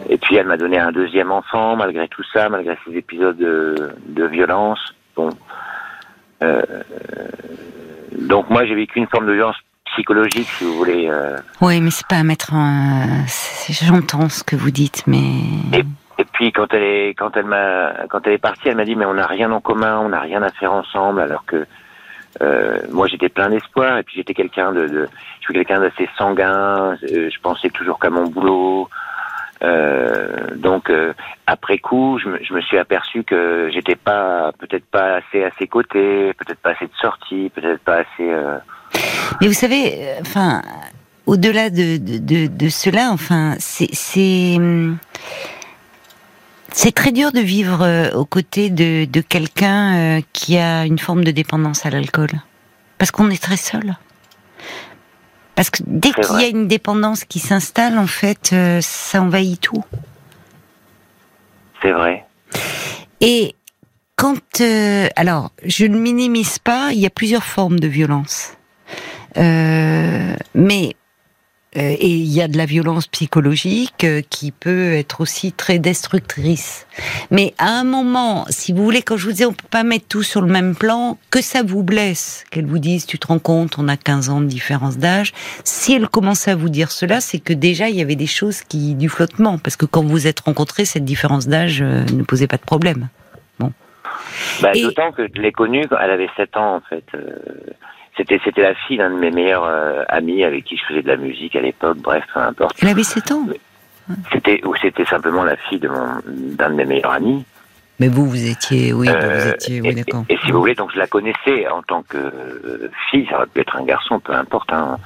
Et 0.09 0.17
puis 0.17 0.37
elle 0.37 0.47
m'a 0.47 0.57
donné 0.57 0.79
un 0.79 0.91
deuxième 0.91 1.31
enfant, 1.31 1.77
malgré 1.77 2.09
tout 2.09 2.25
ça, 2.33 2.49
malgré 2.49 2.79
ces 2.87 2.97
épisodes 2.97 3.37
de, 3.37 3.91
de 4.07 4.25
violence. 4.25 4.95
Euh, 6.42 6.62
donc 8.18 8.50
moi 8.50 8.64
j'ai 8.66 8.75
vécu 8.75 8.99
une 8.99 9.07
forme 9.09 9.26
de 9.26 9.33
violence 9.33 9.57
psychologique, 9.87 10.49
si 10.59 10.64
vous 10.64 10.75
voulez. 10.76 11.09
euh, 11.09 11.37
Oui, 11.61 11.80
mais 11.80 11.90
c'est 11.90 12.07
pas 12.07 12.16
à 12.16 12.23
mettre 12.23 12.52
c'est- 13.26 13.73
J'entends 13.85 14.28
ce 14.28 14.45
que 14.45 14.57
vous 14.57 14.71
dites, 14.71 15.04
mais 15.07 15.21
Et 16.21 16.25
puis 16.33 16.52
quand 16.52 16.73
elle 16.75 16.83
est 16.83 17.14
quand 17.14 17.37
elle 17.37 17.47
m'a 17.47 17.92
quand 18.09 18.26
elle 18.26 18.35
est 18.35 18.38
partie, 18.38 18.68
elle 18.68 18.76
m'a 18.76 18.85
dit 18.85 18.97
mais 18.97 19.04
on 19.04 19.14
n'a 19.14 19.26
rien 19.26 19.50
en 19.52 19.61
commun, 19.61 19.99
on 20.00 20.09
n'a 20.11 20.21
rien 20.21 20.42
à 20.42 20.50
faire 20.50 20.73
ensemble, 20.73 21.21
alors 21.21 21.45
que 21.47 21.64
euh, 22.42 22.78
moi 22.92 23.07
j'étais 23.09 23.28
plein 23.28 23.49
d'espoir 23.50 23.99
et 23.99 24.02
puis 24.02 24.16
j'étais 24.16 24.35
quelqu'un 24.35 24.73
de, 24.73 24.87
de 24.87 25.09
je 25.40 25.45
suis 25.45 25.54
quelqu'un 25.54 25.80
d'assez 25.80 26.09
sanguin, 26.18 26.97
je 27.02 27.40
pensais 27.40 27.71
toujours 27.71 27.99
qu'à 27.99 28.11
mon 28.11 28.25
boulot. 28.26 28.88
Euh, 29.62 30.55
donc 30.55 30.91
euh, 30.91 31.12
après 31.47 31.79
coup, 31.79 32.19
je 32.23 32.29
me, 32.55 32.61
suis 32.61 32.79
aperçu 32.79 33.25
que 33.25 33.71
j'étais 33.73 33.97
pas 33.97 34.53
peut-être 34.59 34.87
pas 34.87 35.17
assez 35.17 35.45
à 35.45 35.50
ses 35.59 35.67
côtés, 35.67 36.33
peut-être 36.35 36.61
pas 36.61 36.71
assez 36.71 36.87
de 36.87 36.95
sorties, 37.00 37.50
peut-être 37.55 37.81
pas 37.81 37.97
assez. 37.97 38.31
euh, 38.31 38.59
Mais 39.41 39.49
vous 39.49 39.55
savez, 39.55 40.11
enfin, 40.21 40.62
au-delà 41.27 41.71
de, 41.71 41.97
de, 41.97 42.47
de, 42.47 42.69
cela, 42.69 43.11
enfin, 43.11 43.55
c'est, 43.59 43.93
c'est, 43.93 44.57
hum, 44.57 44.99
très 46.95 47.12
dur 47.12 47.33
de 47.33 47.41
vivre 47.41 48.15
aux 48.15 48.27
côtés 48.27 48.71
de, 48.71 49.21
quelqu'un 49.21 50.21
qui 50.33 50.57
a 50.57 50.85
une 50.85 50.99
forme 50.99 51.25
de 51.25 51.33
dépendance 51.33 51.85
à 51.85 51.91
l'alcool. 51.91 52.31
Parce 52.99 53.11
qu'on 53.11 53.31
est 53.31 53.43
très 53.43 53.57
seul. 53.57 53.97
Parce 55.59 55.71
que 55.71 55.83
dès 55.85 56.12
qu'il 56.12 56.41
y 56.41 56.45
a 56.45 56.47
une 56.47 56.69
dépendance 56.69 57.25
qui 57.25 57.41
s'installe, 57.41 57.99
en 57.99 58.07
fait, 58.07 58.50
euh, 58.53 58.79
ça 58.81 59.21
envahit 59.21 59.61
tout. 59.61 59.83
C'est 61.83 61.91
vrai. 61.91 62.25
Et 63.21 63.57
quand, 64.15 64.61
euh, 64.61 65.09
alors, 65.17 65.50
je 65.65 65.85
ne 65.87 65.99
minimise 65.99 66.61
pas, 66.61 66.91
il 66.93 67.00
y 67.00 67.07
a 67.07 67.11
plusieurs 67.11 67.43
formes 67.43 67.81
de 67.81 67.88
violence, 67.88 68.53
Euh, 69.37 70.37
mais 70.55 70.95
et 71.75 72.15
il 72.15 72.33
y 72.33 72.41
a 72.41 72.49
de 72.49 72.57
la 72.57 72.65
violence 72.65 73.07
psychologique 73.07 74.05
euh, 74.05 74.23
qui 74.29 74.53
peut 74.53 74.95
être 74.95 75.21
aussi 75.21 75.53
très 75.53 75.79
destructrice. 75.79 76.87
Mais 77.31 77.55
à 77.59 77.69
un 77.79 77.85
moment, 77.85 78.47
si 78.49 78.73
vous 78.73 78.83
voulez, 78.83 79.03
quand 79.03 79.17
je 79.17 79.27
vous 79.27 79.33
disais, 79.33 79.45
on 79.45 79.53
peut 79.53 79.67
pas 79.71 79.83
mettre 79.83 80.07
tout 80.09 80.23
sur 80.23 80.41
le 80.41 80.51
même 80.51 80.75
plan, 80.75 81.19
que 81.31 81.43
ça 81.43 81.63
vous 81.63 81.83
blesse, 81.83 82.45
qu'elle 82.51 82.67
vous 82.67 82.79
dise, 82.79 83.05
tu 83.07 83.19
te 83.19 83.27
rends 83.27 83.39
compte, 83.39 83.79
on 83.79 83.89
a 83.89 83.97
15 83.97 84.31
ans 84.31 84.41
de 84.41 84.47
différence 84.47 84.97
d'âge. 84.97 85.35
Si 85.65 85.93
elle 85.93 86.09
commençait 86.09 86.53
à 86.53 86.57
vous 86.57 86.71
dire 86.71 86.91
cela, 86.91 87.21
c'est 87.21 87.39
que 87.39 87.53
déjà 87.53 87.91
il 87.91 87.97
y 87.97 88.03
avait 88.03 88.17
des 88.17 88.27
choses 88.27 88.63
qui 88.63 88.95
du 88.95 89.09
flottement, 89.09 89.59
parce 89.59 89.77
que 89.77 89.87
quand 89.87 90.05
vous 90.05 90.27
êtes 90.27 90.41
rencontrés, 90.41 90.85
cette 90.85 91.05
différence 91.05 91.49
d'âge 91.49 91.83
euh, 91.83 92.05
ne 92.15 92.23
posait 92.23 92.47
pas 92.47 92.57
de 92.57 92.63
problème. 92.63 93.09
Bah, 94.63 94.71
Et- 94.75 94.83
D'autant 94.83 95.13
que 95.13 95.27
je 95.35 95.41
l'ai 95.41 95.53
connue 95.53 95.87
quand 95.89 95.99
elle 96.01 96.11
avait 96.11 96.29
7 96.37 96.57
ans, 96.57 96.77
en 96.77 96.81
fait. 96.81 97.05
Euh, 97.15 97.37
C'était 98.17 98.41
c'était 98.45 98.63
la 98.63 98.75
fille 98.75 98.97
d'un 98.99 99.11
de 99.11 99.15
mes 99.17 99.31
meilleurs 99.31 99.65
euh, 99.65 100.03
amis 100.09 100.43
avec 100.43 100.65
qui 100.65 100.77
je 100.77 100.85
faisais 100.87 101.03
de 101.03 101.09
la 101.09 101.17
musique 101.17 101.55
à 101.55 101.61
l'époque. 101.61 101.99
Bref, 101.99 102.25
peu 102.35 102.41
importe. 102.41 102.77
Elle 102.83 102.89
avait 102.89 103.05
7 103.05 103.31
ans. 103.33 103.47
C'était 104.33 104.61
ou 104.67 104.75
c'était 104.83 105.05
simplement 105.05 105.45
la 105.45 105.57
fille 105.57 105.79
de 105.79 105.87
mon 105.89 106.07
d'un 106.27 106.71
de 106.71 106.75
mes 106.75 106.85
meilleurs 106.85 107.13
amis. 107.13 107.45
Mais 108.01 108.09
vous, 108.09 108.27
vous 108.27 108.49
étiez, 108.49 108.93
oui, 108.93 109.09
Euh, 109.09 109.39
vous 109.45 109.49
étiez, 109.51 109.81
oui, 109.81 109.89
et, 109.91 109.95
d'accord. 109.95 110.25
et 110.29 110.37
si 110.45 110.51
vous 110.53 110.61
voulez, 110.61 110.75
donc 110.75 110.91
je 110.93 110.99
la 110.99 111.07
connaissais 111.09 111.69
en 111.69 111.83
tant 111.83 112.03
que 112.03 112.17
euh, 112.17 112.91
fille, 113.11 113.27
ça 113.29 113.37
aurait 113.37 113.47
pu 113.47 113.61
être 113.61 113.77
un 113.77 113.85
garçon, 113.85 114.19
peu 114.21 114.33
importe. 114.33 114.73
Hein. 114.73 114.97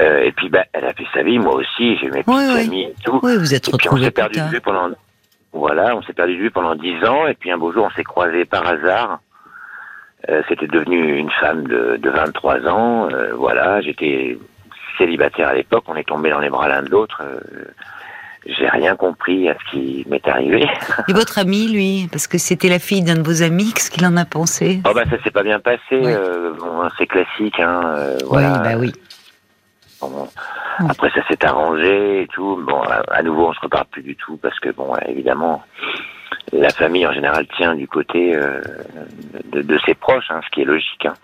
Euh, 0.00 0.22
et 0.22 0.32
puis, 0.32 0.48
bah, 0.48 0.64
elle 0.72 0.84
a 0.86 0.92
fait 0.92 1.06
sa 1.14 1.22
vie, 1.22 1.38
moi 1.38 1.54
aussi, 1.54 1.96
j'ai 1.98 2.10
mes 2.10 2.22
Oui, 2.26 2.34
oui. 2.54 2.64
amies 2.66 2.82
et 2.84 2.94
tout. 3.04 3.20
Oui, 3.22 3.36
vous 3.38 3.54
êtes 3.54 3.68
Et 3.68 3.72
puis 3.72 3.88
on 3.88 3.92
retrouvés 3.92 4.04
s'est 4.06 4.10
perdu 4.12 4.40
de 4.40 4.46
vue 4.46 4.60
pendant, 4.60 4.88
voilà, 5.52 5.96
on 5.96 6.02
s'est 6.02 6.12
perdu 6.12 6.36
de 6.36 6.42
vue 6.42 6.50
pendant 6.50 6.74
dix 6.74 7.04
ans, 7.04 7.26
et 7.26 7.34
puis 7.34 7.50
un 7.50 7.58
beau 7.58 7.72
jour 7.72 7.86
on 7.90 7.94
s'est 7.96 8.04
croisés 8.04 8.44
par 8.44 8.66
hasard. 8.66 9.20
Euh, 10.28 10.42
C'était 10.48 10.66
devenu 10.66 11.16
une 11.16 11.30
femme 11.40 11.66
de, 11.66 11.96
de 11.96 12.10
23 12.10 12.66
ans, 12.68 13.08
euh, 13.10 13.32
voilà, 13.34 13.80
j'étais 13.80 14.38
célibataire 14.98 15.48
à 15.48 15.54
l'époque, 15.54 15.84
on 15.88 15.96
est 15.96 16.06
tombés 16.06 16.30
dans 16.30 16.40
les 16.40 16.50
bras 16.50 16.68
l'un 16.68 16.82
de 16.82 16.90
l'autre. 16.90 17.22
euh, 17.24 17.40
j'ai 18.46 18.68
rien 18.68 18.96
compris 18.96 19.50
à 19.50 19.54
ce 19.54 19.70
qui 19.70 20.06
m'est 20.08 20.26
arrivé. 20.26 20.66
Et 21.08 21.12
votre 21.12 21.38
ami, 21.38 21.68
lui, 21.68 22.08
parce 22.10 22.26
que 22.26 22.38
c'était 22.38 22.70
la 22.70 22.78
fille 22.78 23.02
d'un 23.02 23.16
de 23.16 23.22
vos 23.22 23.42
amis, 23.42 23.70
qu'est-ce 23.74 23.90
qu'il 23.90 24.06
en 24.06 24.16
a 24.16 24.24
pensé? 24.24 24.80
Oh 24.88 24.92
bah 24.94 25.04
ça 25.10 25.22
s'est 25.22 25.30
pas 25.30 25.42
bien 25.42 25.60
passé, 25.60 25.80
euh, 25.92 26.52
bon, 26.58 26.88
c'est 26.96 27.06
classique, 27.06 27.60
hein, 27.60 27.82
euh, 27.96 28.16
voilà. 28.26 28.52
Oui, 28.52 28.58
bah 28.64 28.78
oui. 28.78 28.92
Après, 30.88 31.10
ça 31.10 31.26
s'est 31.28 31.44
arrangé 31.44 32.22
et 32.22 32.26
tout. 32.28 32.62
Bon, 32.66 32.80
à, 32.80 33.22
nouveau, 33.22 33.48
on 33.48 33.52
se 33.52 33.60
reparle 33.60 33.86
plus 33.90 34.02
du 34.02 34.16
tout 34.16 34.36
parce 34.38 34.58
que, 34.60 34.70
bon, 34.70 34.94
évidemment, 35.06 35.62
la 36.52 36.70
famille 36.70 37.06
en 37.06 37.12
général 37.12 37.46
tient 37.56 37.74
du 37.74 37.86
côté 37.86 38.34
euh, 38.34 38.60
de, 39.52 39.62
de 39.62 39.78
ses 39.86 39.94
proches, 39.94 40.30
hein, 40.30 40.40
ce 40.44 40.50
qui 40.50 40.62
est 40.62 40.64
logique. 40.64 41.06
Hein. 41.06 41.14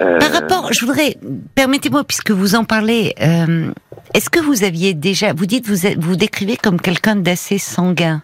Euh, 0.00 0.18
Par 0.18 0.32
rapport, 0.32 0.72
je 0.72 0.84
voudrais, 0.84 1.16
permettez-moi, 1.54 2.04
puisque 2.04 2.30
vous 2.30 2.54
en 2.54 2.64
parlez, 2.64 3.14
euh, 3.22 3.72
est-ce 4.16 4.30
que 4.30 4.40
vous 4.40 4.64
aviez 4.64 4.94
déjà, 4.94 5.34
vous 5.34 5.44
dites, 5.44 5.68
vous 5.68 5.76
vous 5.98 6.16
décrivez 6.16 6.56
comme 6.56 6.80
quelqu'un 6.80 7.16
d'assez 7.16 7.58
sanguin, 7.58 8.22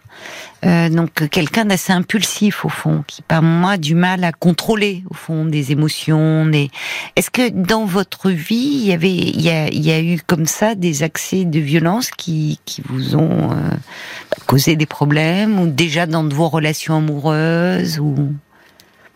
euh, 0.65 0.89
donc 0.89 1.29
quelqu'un 1.29 1.67
d'assez 1.67 1.93
impulsif 1.93 2.65
au 2.65 2.71
fond, 2.71 3.05
qui 3.07 3.21
par 3.21 3.43
a 3.69 3.77
du 3.77 3.95
mal 3.95 4.25
à 4.25 4.33
contrôler 4.33 5.05
au 5.11 5.15
fond 5.15 5.45
des 5.45 5.71
émotions. 5.71 6.47
Des... 6.47 6.71
Est-ce 7.15 7.31
que 7.31 7.51
dans 7.51 7.85
votre 7.85 8.31
vie, 8.31 8.55
il 8.55 8.87
y 8.87 8.93
avait, 8.95 9.13
il 9.13 9.43
y 9.43 9.51
a, 9.51 9.69
il 9.69 9.87
y 9.87 9.93
a 9.93 10.01
eu 10.01 10.19
comme 10.27 10.47
ça 10.47 10.75
des 10.75 11.03
accès 11.03 11.45
de 11.45 11.59
violence 11.59 12.11
qui, 12.11 12.59
qui 12.65 12.81
vous 12.87 13.15
ont 13.15 13.53
euh, 13.53 13.57
causé 14.47 14.77
des 14.77 14.87
problèmes, 14.87 15.61
ou 15.61 15.67
déjà 15.67 16.07
dans 16.07 16.27
vos 16.27 16.49
relations 16.49 16.97
amoureuses, 16.97 17.99
ou? 18.01 18.33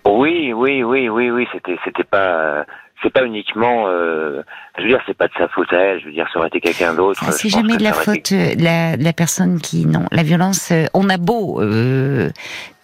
Oui, 0.04 0.52
oui, 0.52 0.82
oui, 0.82 1.08
oui, 1.08 1.30
oui. 1.30 1.46
C'était, 1.54 1.78
c'était 1.86 2.04
pas, 2.04 2.66
c'est 3.06 3.12
pas 3.12 3.24
uniquement. 3.24 3.84
euh, 3.86 4.42
je 4.76 4.82
veux 4.82 4.88
dire, 4.88 5.00
c'est 5.06 5.16
pas 5.16 5.28
de 5.28 5.32
sa 5.38 5.48
faute 5.48 5.72
à 5.72 5.76
elle. 5.76 6.00
Je 6.00 6.06
veux 6.06 6.12
dire, 6.12 6.26
ça 6.32 6.38
aurait 6.40 6.48
été 6.48 6.60
quelqu'un 6.60 6.92
d'autre. 6.94 7.22
Ah, 7.26 7.32
c'est 7.32 7.48
jamais 7.48 7.76
de 7.76 7.82
la 7.84 7.90
été- 7.90 7.98
faute 8.00 8.32
euh, 8.32 8.54
de 8.54 8.62
la, 8.64 8.96
de 8.96 9.04
la 9.04 9.12
personne 9.12 9.60
qui 9.60 9.86
non 9.86 10.04
la 10.10 10.22
violence 10.22 10.70
euh, 10.72 10.86
on 10.94 11.08
a 11.08 11.16
beau 11.16 11.60
euh, 11.62 12.30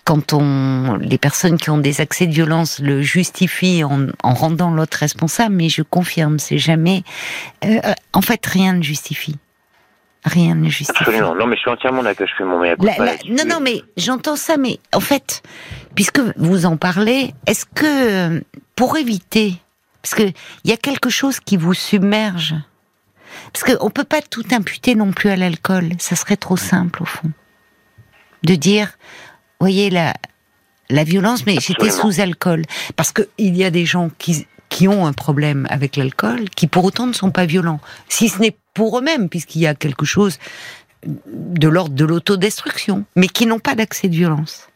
quand 0.04 0.32
on 0.32 0.96
les 1.00 1.18
personnes 1.18 1.56
qui 1.58 1.70
ont 1.70 1.78
des 1.78 2.00
accès 2.00 2.26
de 2.26 2.32
violence 2.32 2.80
le 2.80 3.02
justifient 3.02 3.84
en, 3.84 4.06
en 4.22 4.34
rendant 4.34 4.70
l'autre 4.70 4.98
responsable 4.98 5.54
mais 5.54 5.68
je 5.68 5.82
confirme 5.82 6.38
c'est 6.38 6.58
jamais 6.58 7.02
euh, 7.64 7.78
euh, 7.84 7.92
en 8.12 8.20
fait 8.22 8.44
rien 8.46 8.72
ne 8.74 8.82
justifie 8.82 9.36
rien 10.24 10.54
ne 10.54 10.68
justifie 10.68 11.02
Absolument. 11.04 11.34
Non, 11.34 11.46
mais 11.46 11.56
je 11.56 11.60
suis 11.62 11.70
entièrement 11.70 12.02
d'accord. 12.04 12.26
Je 12.28 12.34
fais 12.36 12.44
mon 12.44 12.58
meilleur 12.60 12.76
non, 13.28 13.44
non, 13.48 13.60
mais 13.60 13.82
j'entends 13.96 14.36
ça, 14.36 14.56
mais 14.56 14.78
en 14.94 15.00
fait, 15.00 15.42
puisque 15.96 16.20
vous 16.36 16.64
en 16.64 16.76
parlez, 16.76 17.34
est-ce 17.48 17.64
que 17.66 18.36
euh, 18.36 18.40
pour 18.76 18.96
éviter, 18.96 19.54
parce 20.02 20.14
que 20.14 20.22
il 20.22 20.70
y 20.70 20.72
a 20.72 20.76
quelque 20.76 21.10
chose 21.10 21.40
qui 21.40 21.56
vous 21.56 21.74
submerge, 21.74 22.54
parce 23.52 23.64
qu'on 23.64 23.90
peut 23.90 24.04
pas 24.04 24.20
tout 24.20 24.44
imputer 24.50 24.94
non 24.94 25.12
plus 25.12 25.30
à 25.30 25.36
l'alcool, 25.36 25.90
ça 25.98 26.16
serait 26.16 26.36
trop 26.36 26.56
simple 26.56 27.02
au 27.02 27.06
fond, 27.06 27.30
de 28.42 28.54
dire, 28.54 28.92
voyez 29.60 29.90
la 29.90 30.14
la 30.90 31.04
violence, 31.04 31.46
mais 31.46 31.56
j'étais 31.58 31.90
sous 31.90 32.20
alcool, 32.20 32.64
parce 32.96 33.12
que 33.12 33.22
il 33.38 33.56
y 33.56 33.64
a 33.64 33.70
des 33.70 33.86
gens 33.86 34.10
qui 34.18 34.46
qui 34.68 34.88
ont 34.88 35.06
un 35.06 35.12
problème 35.12 35.66
avec 35.68 35.96
l'alcool, 35.96 36.48
qui 36.50 36.66
pour 36.66 36.84
autant 36.84 37.06
ne 37.06 37.12
sont 37.12 37.30
pas 37.30 37.46
violents, 37.46 37.80
si 38.08 38.28
ce 38.28 38.40
n'est 38.40 38.56
pour 38.74 38.98
eux-mêmes, 38.98 39.28
puisqu'il 39.28 39.60
y 39.60 39.66
a 39.66 39.74
quelque 39.74 40.06
chose 40.06 40.38
de 41.06 41.68
l'ordre 41.68 41.94
de 41.94 42.04
l'autodestruction, 42.04 43.04
mais 43.16 43.28
qui 43.28 43.46
n'ont 43.46 43.58
pas 43.58 43.74
d'accès 43.74 44.08
de 44.08 44.14
violence. 44.14 44.68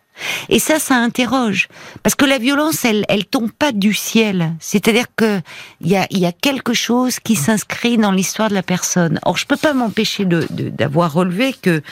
Et 0.49 0.59
ça, 0.59 0.79
ça 0.79 0.97
interroge, 0.97 1.69
parce 2.03 2.15
que 2.15 2.25
la 2.25 2.39
violence, 2.39 2.85
elle, 2.85 3.05
elle 3.09 3.27
tombe 3.27 3.51
pas 3.51 3.73
du 3.73 3.93
ciel. 3.93 4.55
C'est-à-dire 4.61 5.07
que 5.15 5.41
il 5.81 5.91
y 5.91 5.97
a, 5.97 6.33
quelque 6.33 6.75
chose 6.75 7.19
qui 7.19 7.35
s'inscrit 7.35 7.99
dans 7.99 8.13
l'histoire 8.13 8.49
de 8.49 8.55
la 8.55 8.63
personne. 8.63 9.19
Or, 9.25 9.37
je 9.37 9.47
peux 9.47 9.57
pas 9.57 9.73
m'empêcher 9.73 10.25
de 10.25 10.47
d'avoir 10.51 11.13
relevé 11.13 11.55
que 11.55 11.83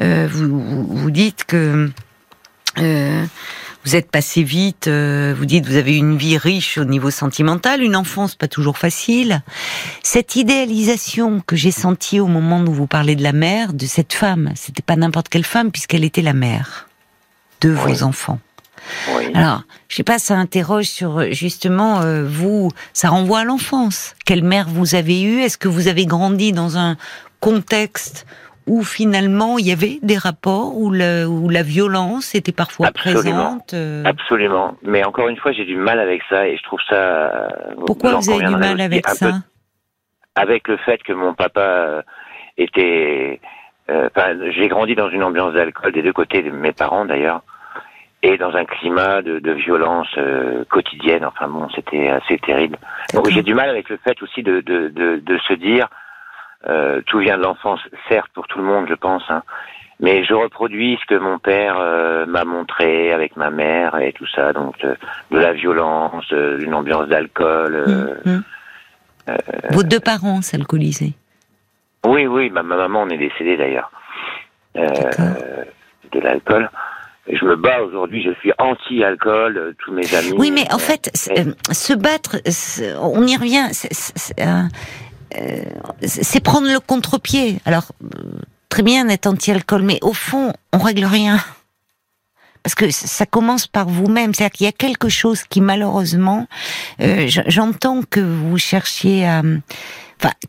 euh, 0.00 0.28
vous, 0.30 0.60
vous 0.60 0.96
vous 0.96 1.10
dites 1.10 1.44
que 1.44 1.90
euh, 2.78 3.24
vous 3.84 3.96
êtes 3.96 4.10
passé 4.10 4.42
vite. 4.42 4.86
euh, 4.86 5.34
vous 5.36 5.46
dites 5.46 5.66
vous 5.66 5.76
avez 5.76 5.96
une 5.96 6.16
vie 6.16 6.38
riche 6.38 6.78
au 6.78 6.84
niveau 6.84 7.10
sentimental, 7.10 7.82
une 7.82 7.96
enfance 7.96 8.34
pas 8.34 8.48
toujours 8.48 8.78
facile. 8.78 9.42
Cette 10.02 10.36
idéalisation 10.36 11.40
que 11.40 11.56
j'ai 11.56 11.72
sentie 11.72 12.20
au 12.20 12.26
moment 12.26 12.60
où 12.60 12.72
vous 12.72 12.86
parlez 12.86 13.16
de 13.16 13.22
la 13.22 13.32
mère, 13.32 13.72
de 13.72 13.86
cette 13.86 14.12
femme, 14.12 14.52
c'était 14.54 14.82
pas 14.82 14.96
n'importe 14.96 15.28
quelle 15.28 15.44
femme 15.44 15.70
puisqu'elle 15.70 16.04
était 16.04 16.22
la 16.22 16.34
mère 16.34 16.88
de 17.62 17.70
Oui. 17.70 17.92
vos 17.92 18.02
enfants. 18.04 18.38
Oui. 19.16 19.30
Alors, 19.34 19.62
je 19.88 19.96
sais 19.96 20.02
pas, 20.02 20.18
ça 20.18 20.34
interroge 20.34 20.86
sur 20.86 21.20
euh, 21.20 21.26
justement 21.30 22.00
euh, 22.00 22.24
vous, 22.26 22.70
ça 22.92 23.08
renvoie 23.10 23.40
à 23.40 23.44
l'enfance. 23.44 24.14
Quelle 24.26 24.42
mère 24.42 24.66
vous 24.68 24.94
avez 24.96 25.22
eue? 25.22 25.40
Est-ce 25.40 25.56
que 25.56 25.68
vous 25.68 25.86
avez 25.88 26.04
grandi 26.04 26.52
dans 26.52 26.76
un 26.78 26.96
contexte 27.40 28.26
où 28.66 28.82
finalement 28.84 29.58
il 29.58 29.66
y 29.66 29.72
avait 29.72 29.98
des 30.02 30.16
rapports 30.18 30.76
où, 30.76 30.90
le, 30.90 31.26
où 31.26 31.48
la 31.48 31.62
violence 31.62 32.34
était 32.34 32.52
parfois 32.52 32.88
Absolument. 32.88 33.20
présente 33.22 33.74
euh, 33.74 34.02
Absolument. 34.04 34.76
Mais 34.82 35.04
encore 35.04 35.28
une 35.28 35.36
fois, 35.36 35.52
j'ai 35.52 35.64
du 35.64 35.76
mal 35.76 35.98
avec 36.00 36.22
ça 36.28 36.46
et 36.48 36.56
je 36.56 36.62
trouve 36.64 36.80
ça. 36.88 37.48
Pourquoi 37.86 38.14
vous 38.16 38.30
avez 38.30 38.44
du 38.46 38.56
mal 38.56 38.80
avec 38.80 39.04
peu 39.06 39.14
ça? 39.14 39.32
avec 40.34 40.66
le 40.66 40.76
fait 40.78 41.02
que 41.02 41.12
mon 41.12 41.34
papa 41.34 42.02
était. 42.56 43.40
Euh, 43.90 44.08
enfin, 44.14 44.36
j'ai 44.50 44.68
grandi 44.68 44.94
dans 44.94 45.10
une 45.10 45.22
ambiance 45.24 45.54
d'alcool 45.54 45.92
des 45.92 46.02
deux 46.02 46.12
côtés 46.12 46.42
de 46.42 46.50
mes 46.50 46.72
parents 46.72 47.04
d'ailleurs, 47.04 47.42
et 48.22 48.38
dans 48.38 48.54
un 48.54 48.64
climat 48.64 49.22
de, 49.22 49.38
de 49.40 49.52
violence 49.52 50.08
euh, 50.18 50.64
quotidienne. 50.70 51.24
Enfin 51.24 51.48
bon, 51.48 51.68
c'était 51.74 52.08
assez 52.08 52.38
terrible. 52.38 52.78
Donc 53.14 53.28
j'ai 53.30 53.42
du 53.42 53.54
mal 53.54 53.68
avec 53.68 53.88
le 53.88 53.96
fait 53.98 54.22
aussi 54.22 54.42
de, 54.42 54.60
de, 54.60 54.88
de, 54.88 55.16
de 55.16 55.38
se 55.48 55.54
dire 55.54 55.88
euh, 56.68 57.00
tout 57.06 57.18
vient 57.18 57.36
de 57.36 57.42
l'enfance, 57.42 57.80
certes 58.08 58.30
pour 58.34 58.46
tout 58.46 58.58
le 58.58 58.64
monde, 58.64 58.86
je 58.88 58.94
pense. 58.94 59.24
Hein, 59.28 59.42
mais 59.98 60.24
je 60.24 60.34
reproduis 60.34 60.98
ce 61.00 61.06
que 61.06 61.18
mon 61.18 61.38
père 61.38 61.76
euh, 61.78 62.24
m'a 62.26 62.44
montré 62.44 63.12
avec 63.12 63.36
ma 63.36 63.50
mère 63.50 63.96
et 64.00 64.12
tout 64.12 64.26
ça, 64.28 64.52
donc 64.52 64.76
euh, 64.84 64.94
de 65.32 65.38
la 65.38 65.52
violence, 65.52 66.24
euh, 66.32 66.60
une 66.60 66.74
ambiance 66.74 67.08
d'alcool. 67.08 67.74
euh, 67.74 68.14
Hum, 68.24 68.32
hum. 68.34 68.42
Vos 69.70 69.84
deux 69.84 70.00
parents 70.00 70.42
s'alcoolisaient. 70.42 71.14
Oui, 72.06 72.26
oui, 72.26 72.50
ma, 72.50 72.62
ma 72.62 72.76
maman 72.76 73.02
en 73.02 73.10
est 73.10 73.18
décédée 73.18 73.56
d'ailleurs. 73.56 73.90
Euh, 74.76 75.64
de 76.12 76.20
l'alcool. 76.20 76.70
Je 77.30 77.44
me 77.44 77.56
bats 77.56 77.82
aujourd'hui, 77.82 78.22
je 78.22 78.32
suis 78.40 78.52
anti-alcool, 78.58 79.56
euh, 79.56 79.72
tous 79.78 79.92
mes 79.92 80.12
amis. 80.14 80.32
Oui, 80.36 80.50
mais 80.50 80.70
en 80.72 80.76
euh, 80.76 80.78
fait, 80.78 81.10
euh, 81.38 81.52
se 81.70 81.92
battre, 81.92 82.36
on 83.00 83.26
y 83.26 83.36
revient, 83.36 83.68
c'est- 83.70 84.34
prendre 86.40 86.66
le 86.66 86.80
contre-pied. 86.80 87.58
Alors, 87.64 87.92
très 88.68 88.82
bien 88.82 89.04
d'être 89.04 89.26
anti-alcool, 89.26 89.82
mais 89.82 89.98
au 90.02 90.12
fond, 90.12 90.52
on 90.72 90.78
règle 90.78 91.04
rien. 91.04 91.38
Parce 92.64 92.74
que 92.74 92.90
ça 92.90 93.26
commence 93.26 93.66
par 93.66 93.88
vous-même. 93.88 94.34
C'est-à-dire 94.34 94.52
qu'il 94.52 94.64
y 94.66 94.68
a 94.68 94.72
quelque 94.72 95.08
chose 95.08 95.42
qui, 95.44 95.60
malheureusement, 95.60 96.46
euh, 97.00 97.26
j'entends 97.48 98.02
que 98.08 98.20
vous 98.20 98.56
cherchiez 98.58 99.26
à, 99.26 99.42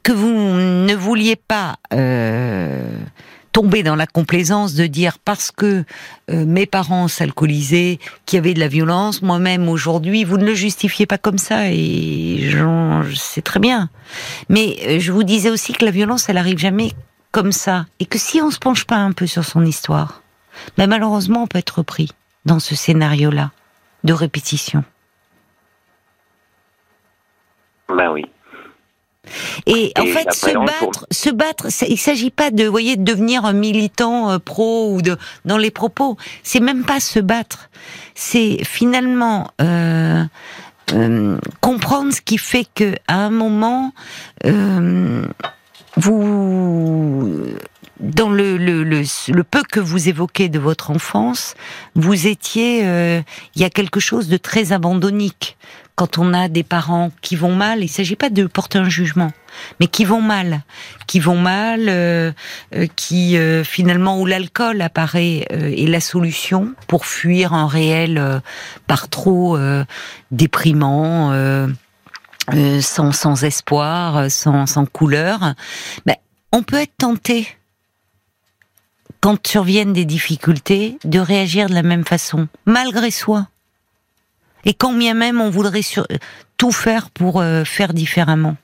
que 0.03 0.11
vous 0.11 0.29
ne 0.29 0.95
vouliez 0.95 1.35
pas 1.35 1.77
euh, 1.93 2.97
tomber 3.51 3.83
dans 3.83 3.95
la 3.95 4.07
complaisance 4.07 4.73
de 4.73 4.87
dire 4.87 5.19
parce 5.19 5.51
que 5.51 5.85
euh, 6.29 6.45
mes 6.45 6.65
parents 6.65 7.07
s'alcoolisaient, 7.07 7.99
qu'il 8.25 8.37
y 8.37 8.39
avait 8.39 8.53
de 8.53 8.59
la 8.59 8.67
violence, 8.67 9.21
moi-même 9.21 9.69
aujourd'hui, 9.69 10.23
vous 10.23 10.37
ne 10.37 10.45
le 10.45 10.55
justifiez 10.55 11.05
pas 11.05 11.17
comme 11.17 11.37
ça 11.37 11.69
et 11.71 12.37
je 12.41 13.13
sais 13.15 13.41
très 13.41 13.59
bien. 13.59 13.89
Mais 14.49 14.77
euh, 14.87 14.99
je 14.99 15.11
vous 15.11 15.23
disais 15.23 15.49
aussi 15.49 15.73
que 15.73 15.85
la 15.85 15.91
violence, 15.91 16.29
elle 16.29 16.37
arrive 16.37 16.57
jamais 16.57 16.91
comme 17.31 17.51
ça 17.51 17.85
et 17.99 18.05
que 18.05 18.17
si 18.17 18.41
on 18.41 18.51
se 18.51 18.59
penche 18.59 18.85
pas 18.85 18.97
un 18.97 19.11
peu 19.11 19.27
sur 19.27 19.43
son 19.43 19.65
histoire, 19.65 20.21
ben 20.77 20.87
malheureusement, 20.87 21.43
on 21.43 21.47
peut 21.47 21.59
être 21.59 21.83
pris 21.83 22.09
dans 22.45 22.59
ce 22.59 22.75
scénario-là 22.75 23.51
de 24.03 24.13
répétition. 24.13 24.83
Ben 27.89 28.11
oui. 28.11 28.25
Et, 29.65 29.93
en 29.97 30.05
fait, 30.05 30.31
se 30.33 30.51
battre, 30.53 31.07
se 31.09 31.29
battre, 31.29 31.67
il 31.87 31.97
s'agit 31.97 32.31
pas 32.31 32.51
de, 32.51 32.65
voyez, 32.65 32.97
de 32.97 33.03
devenir 33.03 33.45
un 33.45 33.53
militant 33.53 34.31
euh, 34.31 34.37
pro 34.37 34.93
ou 34.93 35.01
de 35.01 35.17
dans 35.45 35.57
les 35.57 35.71
propos. 35.71 36.17
C'est 36.43 36.59
même 36.59 36.83
pas 36.83 36.99
se 36.99 37.19
battre. 37.19 37.69
C'est 38.15 38.63
finalement 38.65 39.51
euh, 39.61 40.23
euh, 40.93 41.37
comprendre 41.61 42.13
ce 42.13 42.21
qui 42.21 42.37
fait 42.37 42.67
que 42.75 42.95
à 43.07 43.15
un 43.15 43.29
moment, 43.29 43.93
vous 45.95 47.45
dans 48.03 48.29
le, 48.29 49.43
peu 49.49 49.63
que 49.63 49.79
vous 49.79 50.09
évoquez 50.09 50.49
de 50.49 50.59
votre 50.59 50.91
enfance, 50.91 51.55
vous 51.95 52.27
étiez, 52.27 52.81
il 52.81 53.61
y 53.61 53.63
a 53.63 53.69
quelque 53.69 53.99
chose 53.99 54.27
de 54.27 54.37
très 54.37 54.73
abandonnique 54.73 55.57
quand 55.95 56.17
on 56.17 56.33
a 56.33 56.47
des 56.47 56.63
parents 56.63 57.11
qui 57.21 57.35
vont 57.35 57.55
mal, 57.55 57.79
il 57.79 57.83
ne 57.83 57.89
s'agit 57.89 58.15
pas 58.15 58.29
de 58.29 58.45
porter 58.45 58.79
un 58.79 58.89
jugement, 58.89 59.31
mais 59.79 59.87
qui 59.87 60.05
vont 60.05 60.21
mal, 60.21 60.63
qui 61.05 61.19
vont 61.19 61.37
mal, 61.37 61.85
euh, 61.87 62.31
euh, 62.75 62.87
qui 62.95 63.37
euh, 63.37 63.63
finalement 63.63 64.19
où 64.19 64.25
l'alcool 64.25 64.81
apparaît 64.81 65.45
est 65.49 65.87
la 65.87 65.99
solution 65.99 66.73
pour 66.87 67.05
fuir 67.05 67.53
un 67.53 67.67
réel 67.67 68.41
par 68.87 69.07
trop 69.09 69.57
déprimant. 70.31 71.31
sans, 72.81 73.43
espoir, 73.43 74.29
sans, 74.29 74.65
sans 74.65 74.85
couleur, 74.85 75.53
ben, 76.05 76.15
on 76.51 76.63
peut 76.63 76.81
être 76.81 76.97
tenté, 76.97 77.47
quand 79.23 79.47
surviennent 79.47 79.93
des 79.93 80.03
difficultés, 80.03 80.97
de 81.05 81.17
réagir 81.17 81.69
de 81.69 81.73
la 81.73 81.81
même 81.81 82.03
façon, 82.03 82.49
malgré 82.65 83.09
soi. 83.09 83.47
Et 84.65 84.73
quand 84.73 84.91
bien 84.91 85.13
même 85.13 85.39
on 85.39 85.49
voudrait 85.49 85.79
tout 86.57 86.73
faire 86.73 87.09
pour 87.09 87.39
euh, 87.39 87.63
faire 87.63 87.93
différemment. 87.93 88.57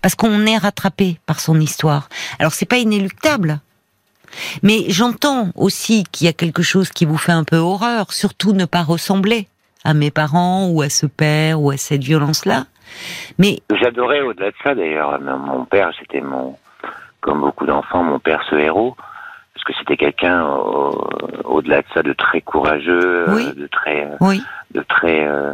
Parce 0.00 0.14
qu'on 0.14 0.46
est 0.46 0.56
rattrapé 0.56 1.18
par 1.26 1.40
son 1.40 1.60
histoire. 1.60 2.08
Alors 2.38 2.54
c'est 2.54 2.64
pas 2.64 2.78
inéluctable. 2.78 3.58
Mais 4.62 4.84
j'entends 4.88 5.50
aussi 5.54 6.04
qu'il 6.10 6.26
y 6.26 6.30
a 6.30 6.32
quelque 6.32 6.62
chose 6.62 6.88
qui 6.88 7.04
vous 7.04 7.18
fait 7.18 7.32
un 7.32 7.44
peu 7.44 7.58
horreur, 7.58 8.14
surtout 8.14 8.54
ne 8.54 8.64
pas 8.64 8.82
ressembler 8.82 9.46
à 9.84 9.92
mes 9.92 10.10
parents 10.10 10.68
ou 10.68 10.80
à 10.80 10.88
ce 10.88 11.04
père 11.04 11.60
ou 11.60 11.70
à 11.70 11.76
cette 11.76 12.02
violence-là. 12.02 12.64
Mais 13.36 13.60
j'adorais 13.78 14.22
au-delà 14.22 14.52
de 14.52 14.56
ça 14.64 14.74
d'ailleurs. 14.74 15.20
Mon 15.20 15.66
père, 15.66 15.90
c'était 16.00 16.22
mon, 16.22 16.56
comme 17.20 17.42
beaucoup 17.42 17.66
d'enfants, 17.66 18.02
mon 18.02 18.18
père 18.18 18.42
ce 18.48 18.56
héros 18.56 18.96
que 19.66 19.72
c'était 19.78 19.96
quelqu'un 19.96 20.46
au-delà 21.44 21.82
de 21.82 21.86
ça 21.92 22.02
de 22.02 22.12
très 22.12 22.40
courageux, 22.40 23.28
euh, 23.28 23.52
de 23.52 23.66
très 23.66 24.08
oui. 24.20 24.42
de 24.72 24.82
très 24.88 25.26
euh, 25.26 25.52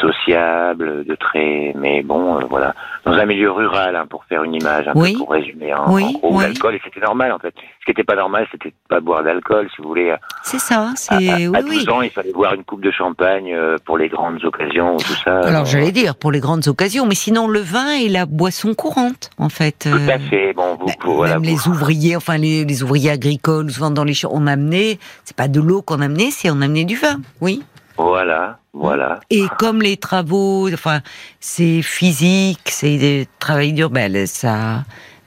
sociable, 0.00 1.04
de 1.04 1.14
très, 1.16 1.72
mais 1.76 2.02
bon, 2.02 2.38
euh, 2.38 2.44
voilà, 2.48 2.74
dans 3.10 3.18
un 3.18 3.26
milieu 3.26 3.50
rural, 3.50 3.96
hein, 3.96 4.06
pour 4.08 4.24
faire 4.24 4.42
une 4.44 4.54
image, 4.54 4.88
un 4.88 4.92
peu 4.92 5.12
pour 5.16 5.30
résumer, 5.30 5.72
hein, 5.72 5.84
oui, 5.88 6.04
en 6.22 6.28
gros, 6.28 6.40
l'alcool, 6.40 6.74
et 6.74 6.80
c'était 6.84 7.00
normal 7.00 7.32
en 7.32 7.38
fait. 7.38 7.54
Ce 7.80 7.84
qui 7.84 7.90
n'était 7.90 8.04
pas 8.04 8.16
normal, 8.16 8.46
c'était 8.50 8.72
pas 8.88 9.00
boire 9.00 9.22
d'alcool, 9.22 9.68
si 9.74 9.82
vous 9.82 9.88
voulez. 9.88 10.14
C'est 10.42 10.58
ça, 10.58 10.92
c'est 10.96 11.28
à, 11.28 11.58
à, 11.58 11.62
12 11.62 11.88
ans, 11.88 12.02
il 12.02 12.10
fallait 12.10 12.32
boire 12.32 12.54
une 12.54 12.64
coupe 12.64 12.82
de 12.82 12.90
champagne 12.90 13.52
euh, 13.54 13.76
pour 13.84 13.98
les 13.98 14.08
grandes 14.08 14.44
occasions, 14.44 14.96
tout 14.96 15.14
ça. 15.24 15.40
Alors 15.40 15.64
j'allais 15.64 15.92
dire 15.92 16.16
pour 16.16 16.32
les 16.32 16.40
grandes 16.40 16.66
occasions, 16.68 17.06
mais 17.06 17.14
sinon 17.14 17.48
le 17.48 17.60
vin 17.60 17.90
est 17.92 18.08
la 18.08 18.26
boisson 18.26 18.74
courante, 18.74 19.30
en 19.38 19.48
fait. 19.48 19.88
Tout 19.90 20.10
à 20.10 20.18
fait. 20.18 20.52
Bon, 20.52 20.76
vous, 20.78 21.20
bah, 21.20 21.28
même 21.28 21.42
les 21.42 21.68
ouvriers, 21.68 22.16
enfin 22.16 22.38
les, 22.38 22.64
les 22.64 22.82
ouvriers 22.82 23.10
agricoles, 23.10 23.70
souvent 23.70 23.90
dans 23.90 24.04
les 24.04 24.14
champs, 24.14 24.30
on 24.32 24.46
amenait, 24.46 24.98
c'est 25.24 25.36
pas 25.36 25.48
de 25.48 25.60
l'eau 25.60 25.82
qu'on 25.82 26.00
amenait, 26.00 26.30
c'est 26.30 26.50
on 26.50 26.60
amenait 26.60 26.84
du 26.84 26.96
vin, 26.96 27.20
oui. 27.40 27.62
Voilà, 28.02 28.58
voilà. 28.72 29.20
Et 29.28 29.44
comme 29.58 29.82
les 29.82 29.98
travaux, 29.98 30.72
enfin, 30.72 31.00
c'est 31.38 31.82
physique, 31.82 32.60
c'est 32.64 32.96
des 32.96 33.26
travaux 33.38 33.70
durs, 33.72 33.90
ben 33.90 34.26
ça, 34.26 34.84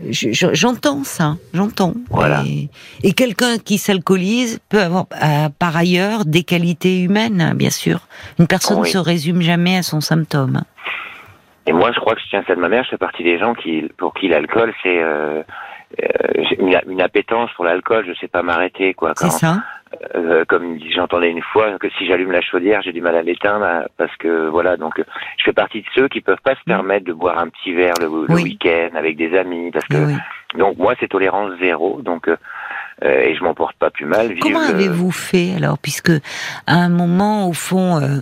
j'entends 0.10 1.04
ça, 1.04 1.36
j'entends. 1.54 1.94
Voilà. 2.10 2.42
Et, 3.04 3.14
quelqu'un 3.14 3.60
qui 3.60 3.78
s'alcoolise 3.78 4.60
peut 4.70 4.82
avoir, 4.82 5.06
euh, 5.24 5.50
par 5.60 5.78
ailleurs, 5.78 6.26
des 6.26 6.44
qualités 6.44 7.02
humaines, 7.02 7.54
bien 7.56 7.70
sûr. 7.70 8.00
Une 8.40 8.48
personne 8.48 8.80
ne 8.80 8.86
se 8.86 8.98
résume 8.98 9.42
jamais 9.42 9.78
à 9.78 9.84
son 9.84 10.02
symptôme. 10.02 10.64
Et 11.68 11.74
moi, 11.74 11.92
je 11.94 12.00
crois 12.00 12.16
que 12.16 12.22
je 12.22 12.30
tiens 12.32 12.44
ça 12.48 12.56
de 12.56 12.60
ma 12.60 12.70
mère. 12.70 12.84
Je 12.86 12.90
fais 12.90 12.98
partie 12.98 13.24
des 13.24 13.38
gens 13.38 13.54
qui, 13.54 13.84
pour 13.98 14.16
qui 14.16 14.30
l'alcool, 14.30 14.74
c'est 14.82 15.02
euh 15.02 15.44
une, 16.60 16.80
une, 16.88 17.02
appétence 17.02 17.50
pour 17.56 17.66
l'alcool. 17.66 18.06
Je 18.08 18.14
sais 18.20 18.28
pas 18.28 18.44
m'arrêter, 18.44 18.94
quoi. 18.94 19.14
C'est 19.16 19.30
ça. 19.30 19.64
Euh, 20.16 20.44
comme 20.48 20.80
j'entendais 20.96 21.30
une 21.30 21.42
fois, 21.42 21.78
que 21.78 21.88
si 21.98 22.08
j'allume 22.08 22.32
la 22.32 22.42
chaudière, 22.42 22.82
j'ai 22.82 22.94
du 22.94 23.02
mal 23.02 23.16
à 23.16 23.22
l'éteindre 23.22 23.66
euh, 23.66 23.82
parce 23.98 24.16
que 24.18 24.48
voilà. 24.48 24.76
Donc, 24.76 25.00
euh, 25.00 25.04
je 25.38 25.44
fais 25.44 25.54
partie 25.54 25.82
de 25.82 25.88
ceux 25.94 26.08
qui 26.08 26.22
peuvent 26.22 26.42
pas 26.44 26.56
se 26.56 26.64
permettre 26.66 27.06
de 27.06 27.14
boire 27.14 27.38
un 27.38 27.48
petit 27.50 27.74
verre 27.74 27.94
le, 28.02 28.08
week-end 28.08 28.90
avec 28.96 29.18
des 29.18 29.38
amis 29.38 29.72
parce 29.72 29.86
que 29.86 29.98
donc 30.58 30.78
moi 30.78 30.94
c'est 31.00 31.08
tolérance 31.08 31.52
zéro. 31.60 32.02
Donc 32.02 32.28
et 33.02 33.36
je 33.36 33.44
m'en 33.44 33.54
porte 33.54 33.76
pas 33.78 33.90
plus 33.90 34.06
mal. 34.06 34.34
Comment 34.40 34.62
avez-vous 34.62 35.12
fait 35.12 35.56
alors, 35.58 35.78
puisque 35.78 36.12
à 36.68 36.76
un 36.76 36.90
moment 36.90 37.48
au 37.48 37.54
fond 37.54 37.98
euh, 37.98 38.20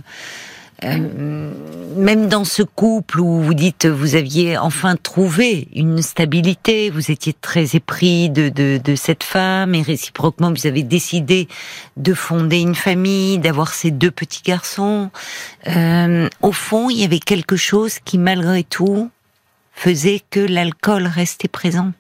même 0.84 2.28
dans 2.28 2.46
ce 2.46 2.64
couple 2.64 3.20
où 3.20 3.42
vous 3.42 3.54
dites 3.54 3.86
vous 3.86 4.16
aviez 4.16 4.58
enfin 4.58 4.96
trouvé 4.96 5.68
une 5.76 6.02
stabilité, 6.02 6.90
vous 6.90 7.12
étiez 7.12 7.34
très 7.34 7.76
épris 7.76 8.30
de, 8.30 8.50
de, 8.50 8.80
de 8.84 8.96
cette 8.96 9.24
femme 9.24 9.76
et 9.76 9.82
réciproquement 9.82 10.52
vous 10.52 10.68
avez 10.68 10.84
décidé 10.84 11.48
de 11.98 12.14
fonder 12.14 12.60
une 12.60 12.76
famille, 12.76 13.38
d'avoir 13.38 13.74
ces 13.74 13.92
deux 13.92 14.12
petits 14.12 14.44
garçons. 14.44 15.12
Euh, 15.68 16.28
au 16.42 16.52
fond, 16.52 16.90
il 16.90 17.00
y 17.00 17.04
avait 17.04 17.20
quelque 17.20 17.56
chose 17.56 18.00
qui 18.00 18.18
malgré 18.18 18.64
tout 18.64 19.10
faisait 19.74 20.22
que 20.30 20.40
l'alcool 20.40 21.08
restait 21.08 21.48
présent. 21.48 21.92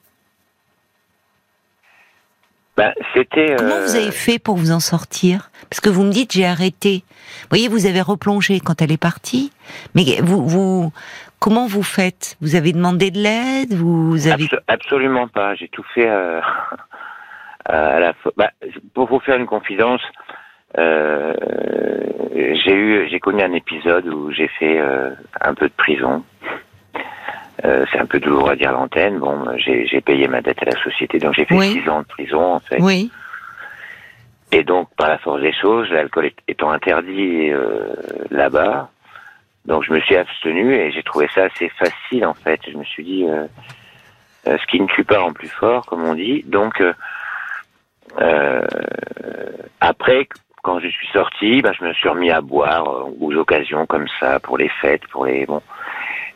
Ben, 2.81 2.95
c'était. 3.13 3.55
Comment 3.59 3.79
vous 3.79 3.95
avez 3.95 4.07
euh, 4.07 4.11
fait 4.11 4.39
pour 4.39 4.55
vous 4.55 4.71
en 4.71 4.79
sortir? 4.79 5.51
Parce 5.69 5.79
que 5.81 5.89
vous 5.89 6.01
me 6.01 6.09
dites 6.09 6.31
j'ai 6.31 6.47
arrêté. 6.47 7.03
Vous 7.41 7.47
voyez, 7.51 7.67
vous 7.67 7.85
avez 7.85 8.01
replongé 8.01 8.59
quand 8.59 8.81
elle 8.81 8.91
est 8.91 8.99
partie, 8.99 9.51
mais 9.93 10.19
vous, 10.23 10.47
vous 10.47 10.91
comment 11.39 11.67
vous 11.67 11.83
faites? 11.83 12.37
Vous 12.41 12.55
avez 12.55 12.73
demandé 12.73 13.11
de 13.11 13.19
l'aide? 13.19 13.73
Vous 13.75 14.27
avez 14.27 14.49
absolument 14.67 15.27
pas. 15.27 15.53
J'ai 15.53 15.67
tout 15.67 15.85
fait 15.93 16.09
euh, 16.09 16.41
à 17.65 17.99
la. 17.99 18.13
Bah, 18.35 18.49
pour 18.95 19.07
vous 19.07 19.19
faire 19.19 19.37
une 19.37 19.45
confidence, 19.45 20.01
euh, 20.79 21.35
j'ai 22.33 22.73
eu, 22.73 23.07
j'ai 23.11 23.19
connu 23.19 23.43
un 23.43 23.53
épisode 23.53 24.07
où 24.07 24.31
j'ai 24.31 24.47
fait 24.47 24.81
un 25.39 25.53
peu 25.53 25.67
de 25.67 25.73
prison. 25.77 26.23
Euh, 27.63 27.85
c'est 27.91 27.99
un 27.99 28.05
peu 28.05 28.19
douloureux 28.19 28.51
à 28.51 28.55
dire 28.55 28.71
l'antenne. 28.71 29.19
Bon, 29.19 29.45
j'ai 29.57 30.01
payé 30.01 30.27
ma 30.27 30.41
dette 30.41 30.61
à 30.63 30.65
la 30.65 30.83
société, 30.83 31.19
donc 31.19 31.33
j'ai 31.35 31.45
fait 31.45 31.59
six 31.59 31.87
ans 31.89 32.01
de 32.01 32.07
prison 32.07 32.55
en 32.55 32.59
fait. 32.59 32.79
Oui. 32.79 33.11
Et 34.51 34.63
donc, 34.63 34.89
par 34.95 35.07
la 35.07 35.17
force 35.17 35.41
des 35.41 35.53
choses, 35.53 35.89
l'alcool 35.91 36.31
étant 36.47 36.71
interdit 36.71 37.49
euh, 37.51 37.93
là-bas, 38.31 38.89
donc 39.65 39.83
je 39.83 39.93
me 39.93 40.01
suis 40.01 40.15
abstenu 40.15 40.73
et 40.73 40.91
j'ai 40.91 41.03
trouvé 41.03 41.29
ça 41.33 41.43
assez 41.43 41.69
facile 41.69 42.25
en 42.25 42.33
fait. 42.33 42.59
Je 42.69 42.77
me 42.77 42.83
suis 42.83 43.03
dit, 43.03 43.25
euh, 43.27 43.45
euh 44.47 44.57
ce 44.57 44.65
qui 44.67 44.81
ne 44.81 44.87
tue 44.87 45.05
pas 45.05 45.21
en 45.21 45.31
plus 45.31 45.47
fort, 45.47 45.85
comme 45.85 46.03
on 46.03 46.15
dit. 46.15 46.43
Donc, 46.47 46.83
euh, 48.19 48.61
après, 49.79 50.27
quand 50.63 50.79
je 50.79 50.87
suis 50.87 51.07
sorti, 51.13 51.61
bah, 51.61 51.71
je 51.77 51.85
me 51.85 51.93
suis 51.93 52.09
remis 52.09 52.31
à 52.31 52.41
boire 52.41 53.05
aux 53.19 53.33
occasions 53.33 53.85
comme 53.85 54.07
ça, 54.19 54.39
pour 54.39 54.57
les 54.57 54.69
fêtes, 54.69 55.07
pour 55.07 55.25
les 55.25 55.45
bon. 55.45 55.61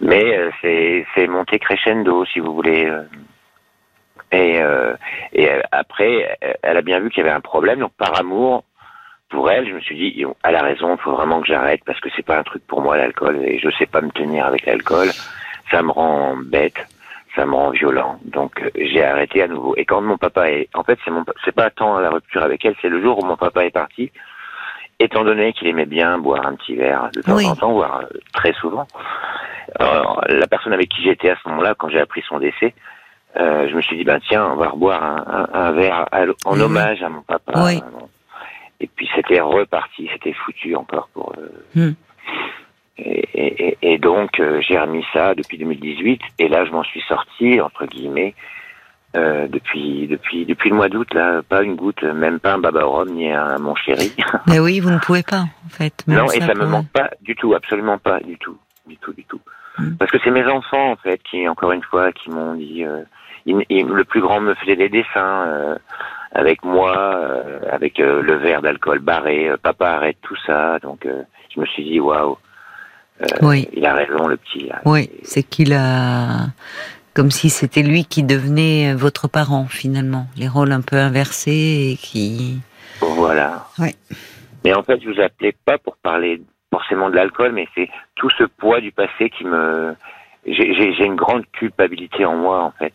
Mais 0.01 0.37
euh, 0.37 0.51
c'est 0.61 1.05
c'est 1.15 1.27
monté 1.27 1.59
crescendo, 1.59 2.25
si 2.25 2.39
vous 2.39 2.53
voulez. 2.53 2.85
Euh. 2.85 3.03
Et, 4.31 4.59
euh, 4.59 4.95
et 5.33 5.47
après, 5.71 6.37
elle 6.61 6.77
a 6.77 6.81
bien 6.81 6.99
vu 6.99 7.09
qu'il 7.09 7.23
y 7.23 7.27
avait 7.27 7.35
un 7.35 7.41
problème. 7.41 7.79
Donc 7.79 7.93
par 7.93 8.19
amour 8.19 8.63
pour 9.29 9.49
elle, 9.49 9.67
je 9.67 9.73
me 9.73 9.81
suis 9.81 9.95
dit, 9.95 10.25
elle 10.43 10.55
a 10.55 10.61
raison, 10.63 10.95
il 10.95 11.01
faut 11.01 11.11
vraiment 11.11 11.41
que 11.41 11.47
j'arrête 11.47 11.81
parce 11.85 11.99
que 11.99 12.09
c'est 12.15 12.25
pas 12.25 12.37
un 12.37 12.43
truc 12.43 12.65
pour 12.67 12.81
moi 12.81 12.97
l'alcool 12.97 13.43
et 13.43 13.59
je 13.59 13.69
sais 13.71 13.85
pas 13.85 14.01
me 14.01 14.11
tenir 14.11 14.45
avec 14.45 14.65
l'alcool. 14.65 15.09
Ça 15.71 15.81
me 15.81 15.91
rend 15.91 16.37
bête, 16.37 16.87
ça 17.35 17.45
me 17.45 17.53
rend 17.53 17.71
violent. 17.71 18.19
Donc 18.23 18.61
euh, 18.61 18.69
j'ai 18.75 19.03
arrêté 19.03 19.41
à 19.41 19.47
nouveau. 19.47 19.75
Et 19.77 19.85
quand 19.85 20.01
mon 20.01 20.17
papa 20.17 20.49
est, 20.51 20.69
en 20.73 20.83
fait, 20.83 20.99
c'est 21.03 21.11
mon, 21.11 21.25
c'est 21.43 21.55
pas 21.55 21.69
tant 21.69 21.99
la 21.99 22.09
rupture 22.09 22.43
avec 22.43 22.63
elle, 22.65 22.75
c'est 22.81 22.89
le 22.89 23.01
jour 23.01 23.21
où 23.21 23.25
mon 23.25 23.37
papa 23.37 23.65
est 23.65 23.71
parti. 23.71 24.11
Étant 24.99 25.23
donné 25.25 25.51
qu'il 25.53 25.67
aimait 25.67 25.85
bien 25.85 26.17
boire 26.17 26.45
un 26.47 26.55
petit 26.55 26.75
verre 26.75 27.09
de 27.13 27.21
temps 27.21 27.35
Oui. 27.35 27.45
en 27.47 27.55
temps, 27.55 27.71
voire 27.73 28.01
euh, 28.03 28.17
très 28.33 28.53
souvent, 28.53 28.87
alors, 29.79 30.23
la 30.29 30.47
personne 30.47 30.71
avec 30.73 30.89
qui 30.89 31.03
j'étais 31.03 31.29
à 31.31 31.35
ce 31.43 31.49
moment-là, 31.49 31.75
quand 31.77 31.89
j'ai 31.89 31.99
appris 31.99 32.21
son 32.29 32.39
décès, 32.39 32.73
euh, 33.37 33.67
je 33.69 33.75
me 33.75 33.81
suis 33.81 33.97
dit, 33.97 34.05
ben 34.05 34.19
tiens, 34.27 34.45
on 34.51 34.55
va 34.55 34.69
reboire 34.69 35.03
un, 35.03 35.25
un, 35.27 35.59
un 35.67 35.71
verre 35.73 36.05
à- 36.13 36.23
en 36.45 36.59
hommage 36.61 37.03
à 37.03 37.09
mon 37.09 37.21
papa. 37.23 37.51
Oui. 37.65 37.81
Et 38.79 38.87
puis 38.87 39.09
c'était 39.15 39.41
reparti, 39.41 40.09
c'était 40.13 40.33
foutu 40.33 40.75
encore 40.75 41.09
pour. 41.13 41.33
euh, 41.37 41.49
Hmm. 41.75 41.93
et, 42.97 43.27
et- 43.33 43.67
et- 43.67 43.77
et 43.93 43.97
donc 43.97 44.39
euh, 44.39 44.61
j'ai 44.61 44.77
remis 44.79 45.05
ça 45.11 45.35
depuis 45.35 45.57
2018 45.57 46.21
et 46.39 46.47
là 46.47 46.63
je 46.65 46.71
m'en 46.71 46.83
suis 46.83 47.01
sorti 47.01 47.59
entre 47.59 47.85
guillemets 47.87 48.33
euh, 49.15 49.47
depuis 49.47 50.07
depuis 50.07 50.45
depuis 50.45 50.69
le 50.69 50.75
mois 50.75 50.89
d'août 50.89 51.13
là, 51.13 51.41
pas 51.47 51.63
une 51.63 51.75
goutte, 51.75 52.03
même 52.03 52.39
pas 52.39 52.53
un 52.53 52.57
baba 52.59 52.83
rhum 52.83 53.09
ni 53.09 53.31
un 53.31 53.57
mon 53.59 53.75
chéri. 53.75 54.13
Mais 54.47 54.59
oui, 54.65 54.79
vous 54.79 54.89
ne 54.91 54.99
pouvez 54.99 55.23
pas, 55.23 55.41
en 55.65 55.69
fait. 55.69 55.93
Même 56.07 56.17
non 56.19 56.31
et 56.31 56.41
ça 56.41 56.53
me 56.53 56.59
pour- 56.61 56.69
manque 56.69 56.89
pas 56.89 57.09
du 57.21 57.35
tout, 57.35 57.53
absolument 57.53 57.97
pas 57.97 58.19
du 58.19 58.37
tout, 58.37 58.57
du 58.87 58.97
tout, 58.97 59.13
du 59.13 59.23
tout. 59.25 59.39
Mm. 59.79 59.95
Parce 59.97 60.11
que 60.11 60.17
c'est 60.23 60.31
mes 60.31 60.45
enfants 60.45 60.91
en 60.91 60.95
fait 60.97 61.19
qui 61.29 61.47
encore 61.47 61.71
une 61.71 61.83
fois 61.83 62.11
qui 62.11 62.29
m'ont 62.29 62.55
dit. 62.55 62.83
euh, 62.85 63.03
il- 63.45 63.63
il- 63.69 63.87
le 63.87 64.03
plus 64.05 64.21
grand 64.21 64.39
me 64.41 64.53
faisait 64.55 64.75
des 64.75 64.89
dessins 64.89 65.43
euh, 65.47 65.75
avec 66.31 66.63
moi, 66.65 67.43
avec 67.71 67.97
le 67.99 68.35
verre 68.37 68.61
d'alcool 68.61 68.99
barré. 68.99 69.51
papa 69.61 69.91
arrête 69.91 70.17
tout 70.21 70.35
ça. 70.47 70.79
Donc 70.79 71.07
je 71.53 71.59
me 71.61 71.65
suis 71.67 71.83
dit 71.83 71.99
waouh, 71.99 72.37
Oui. 73.41 73.69
il 73.73 73.85
a 73.85 73.93
raison 73.93 74.27
le 74.27 74.35
petit. 74.37 74.67
là. 74.67 74.81
Oui, 74.85 75.09
c'est 75.23 75.43
qu'il 75.43 75.73
a. 75.73 76.47
Comme 77.15 77.31
si 77.31 77.49
c'était 77.49 77.81
lui 77.81 78.03
qui 78.03 78.23
devenait 78.23 78.93
votre 78.93 79.29
parent, 79.29 79.67
finalement. 79.67 80.25
Les 80.37 80.49
rôles 80.49 80.73
un 80.73 80.81
peu 80.81 80.97
inversés 80.97 81.93
et 81.93 81.95
qui. 81.95 82.59
Voilà. 82.99 83.67
Ouais. 83.79 83.95
Mais 84.65 84.73
en 84.73 84.83
fait, 84.83 84.99
je 85.01 85.09
vous 85.09 85.21
appelais 85.21 85.55
pas 85.63 85.77
pour 85.77 85.95
parler 85.95 86.41
forcément 86.73 87.09
de 87.09 87.15
l'alcool, 87.15 87.53
mais 87.53 87.67
c'est 87.73 87.89
tout 88.15 88.29
ce 88.37 88.43
poids 88.43 88.81
du 88.81 88.91
passé 88.91 89.29
qui 89.29 89.45
me. 89.45 89.95
J'ai 90.45 91.05
une 91.05 91.15
grande 91.15 91.45
culpabilité 91.53 92.25
en 92.25 92.35
moi, 92.35 92.61
en 92.61 92.71
fait. 92.71 92.93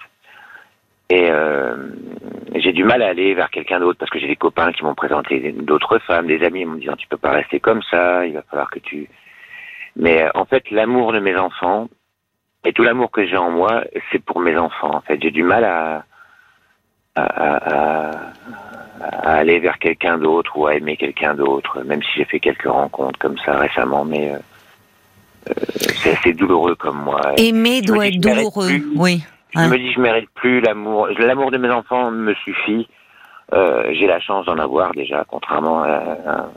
Et 1.09 1.29
euh, 1.31 1.77
j'ai 2.55 2.73
du 2.73 2.85
mal 2.85 3.03
à 3.03 3.09
aller 3.09 3.35
vers 3.35 3.51
quelqu'un 3.51 3.81
d'autre 3.81 3.99
parce 3.99 4.11
que 4.11 4.21
j'ai 4.21 4.29
des 4.29 4.37
copains 4.37 4.71
qui 4.73 4.85
m'ont 4.85 4.95
présenté 4.95 5.53
d'autres 5.53 5.99
femmes, 5.99 6.29
des 6.29 6.45
amis 6.45 6.65
me 6.67 6.79
disant 6.79 6.95
tu 6.95 7.09
peux 7.09 7.17
pas 7.17 7.33
rester 7.33 7.59
comme 7.59 7.83
ça, 7.91 8.25
il 8.27 8.35
va 8.35 8.43
falloir 8.43 8.71
que 8.71 8.79
tu. 8.79 9.09
Mais 9.97 10.23
euh, 10.23 10.31
en 10.35 10.45
fait, 10.45 10.71
l'amour 10.71 11.13
de 11.13 11.19
mes 11.19 11.37
enfants 11.37 11.89
et 12.65 12.73
tout 12.73 12.83
l'amour 12.83 13.11
que 13.11 13.27
j'ai 13.27 13.37
en 13.37 13.51
moi, 13.51 13.83
c'est 14.13 14.23
pour 14.23 14.41
mes 14.41 14.57
enfants. 14.57 14.95
En 14.95 15.01
fait, 15.01 15.19
j'ai 15.23 15.31
du 15.31 15.43
mal 15.43 15.65
à 15.65 16.05
à, 17.17 17.23
à- 17.23 18.13
à- 19.01 19.31
aller 19.39 19.59
vers 19.59 19.79
quelqu'un 19.79 20.19
d'autre 20.19 20.57
ou 20.57 20.67
à 20.67 20.75
aimer 20.75 20.97
quelqu'un 20.97 21.35
d'autre, 21.35 21.83
même 21.85 22.03
si 22.03 22.11
j'ai 22.17 22.25
fait 22.25 22.39
quelques 22.41 22.69
rencontres 22.69 23.19
comme 23.19 23.37
ça 23.39 23.59
récemment, 23.59 24.05
mais 24.05 24.33
euh, 24.33 24.39
euh, 25.49 25.53
c'est 26.03 26.13
assez 26.17 26.33
douloureux 26.35 26.75
comme 26.77 27.03
moi. 27.03 27.21
Aimer 27.39 27.81
Je 27.83 27.87
doit 27.93 28.07
être 28.09 28.21
douloureux. 28.21 28.67
plus. 28.69 28.87
Oui. 28.97 29.25
Je 29.53 29.59
me 29.61 29.77
dis, 29.79 29.93
je 29.93 30.01
mérite 30.01 30.29
plus 30.35 30.61
l'amour. 30.61 31.09
L'amour 31.19 31.51
de 31.51 31.59
mes 31.59 31.71
enfants 31.71 32.11
me 32.13 32.35
suffit. 32.35 32.89
Euh, 33.53 33.91
j'ai 33.95 34.07
la 34.07 34.21
chance 34.21 34.47
d'en 34.47 34.59
avoir 34.59 34.93
déjà, 34.93 35.25
contrairement 35.29 35.83
à, 35.83 35.89
à- 35.89 36.49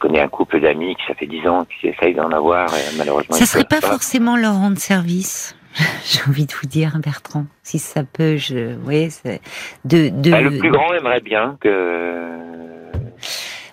connais 0.00 0.20
un 0.20 0.28
couple 0.28 0.60
d'amis 0.60 0.96
qui 0.96 1.02
ça 1.06 1.14
fait 1.14 1.26
dix 1.26 1.46
ans 1.46 1.64
qui 1.80 1.86
essayent 1.88 2.14
d'en 2.14 2.30
avoir 2.30 2.68
et 2.74 2.96
malheureusement 2.96 3.36
Ça 3.36 3.44
ils 3.44 3.46
serait 3.46 3.64
pas 3.64 3.80
forcément 3.80 4.36
leur 4.36 4.54
rendre 4.54 4.78
service. 4.78 5.56
J'ai 6.04 6.20
envie 6.28 6.46
de 6.46 6.52
vous 6.52 6.66
dire, 6.66 6.98
Bertrand, 6.98 7.46
si 7.62 7.78
ça 7.78 8.02
peut, 8.02 8.36
je, 8.36 8.74
de, 9.84 10.08
de. 10.08 10.30
Bah, 10.30 10.40
le 10.40 10.58
plus 10.58 10.70
grand 10.70 10.92
aimerait 10.94 11.20
bien 11.20 11.56
que. 11.60 12.26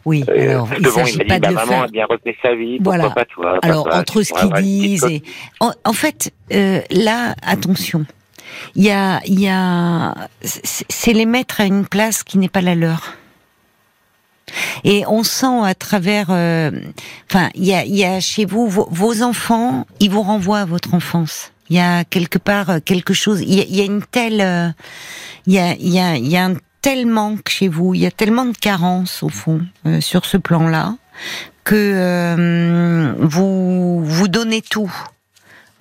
Oui, 0.06 0.24
Euh, 0.30 0.52
alors 0.52 0.70
il 0.78 0.86
il 0.86 0.92
s'agit 0.92 1.18
pas 1.18 1.24
dit, 1.36 1.40
bah, 1.42 1.50
de 1.50 1.54
maman 1.56 1.68
faire. 1.68 1.82
a 1.84 1.88
bien 1.88 2.06
refait 2.06 2.38
sa 2.42 2.56
vie. 2.56 2.78
Voilà. 2.82 3.10
Pas 3.10 3.26
toi 3.26 3.60
Alors 3.62 3.90
entre 3.94 4.22
ce 4.22 4.32
qu'ils 4.34 4.54
disent 4.64 5.06
et 5.06 5.22
en, 5.60 5.72
en 5.84 5.94
fait, 5.94 6.32
euh, 6.54 6.80
là, 6.92 7.34
attention, 7.46 8.06
il 8.76 8.86
y 8.86 8.92
a, 8.92 9.20
il 9.26 9.40
y 9.42 9.50
a, 9.50 10.14
c'est 10.44 11.14
les 11.14 11.26
mettre 11.26 11.60
à 11.60 11.66
une 11.66 11.86
place 11.86 12.24
qui 12.24 12.38
n'est 12.38 12.48
pas 12.48 12.62
la 12.62 12.76
leur. 12.76 13.16
Et 14.84 15.04
on 15.08 15.24
sent 15.24 15.62
à 15.64 15.74
travers, 15.76 16.28
euh, 16.30 16.72
enfin, 17.30 17.50
il 17.56 17.66
y 17.66 17.74
a, 17.74 17.84
il 17.86 17.96
y 17.96 18.06
a 18.06 18.20
chez 18.20 18.46
vous 18.46 18.68
vos, 18.68 18.88
vos 18.92 19.22
enfants, 19.22 19.86
ils 20.00 20.10
vous 20.10 20.22
renvoient 20.22 20.60
à 20.60 20.66
votre 20.66 20.94
enfance. 20.94 21.52
Il 21.70 21.76
y 21.76 21.80
a 21.80 22.04
quelque 22.06 22.38
part 22.38 22.70
euh, 22.70 22.80
quelque 22.84 23.14
chose. 23.14 23.42
Il 23.42 23.54
y 23.56 23.60
a, 23.62 23.64
il 23.64 23.76
y 23.76 23.82
a 23.82 23.86
une 23.86 24.02
telle, 24.04 24.42
euh, 24.42 24.70
il 25.48 25.54
y 25.54 25.60
a, 25.60 25.74
il 25.74 25.90
y 25.90 26.00
a, 26.00 26.16
il 26.16 26.28
y 26.28 26.38
a 26.38 26.46
un 26.46 26.54
tel 26.82 27.06
manque 27.06 27.50
chez 27.50 27.68
vous. 27.68 27.94
Il 27.94 28.02
y 28.02 28.06
a 28.06 28.12
tellement 28.12 28.46
de 28.46 28.56
carences 28.58 29.22
au 29.24 29.30
fond 29.30 29.62
euh, 29.86 30.00
sur 30.00 30.26
ce 30.26 30.38
plan-là 30.38 30.96
que 31.66 31.76
euh, 31.76 33.14
vous 33.20 34.04
vous 34.06 34.28
donnez 34.30 34.62
tout. 34.62 34.92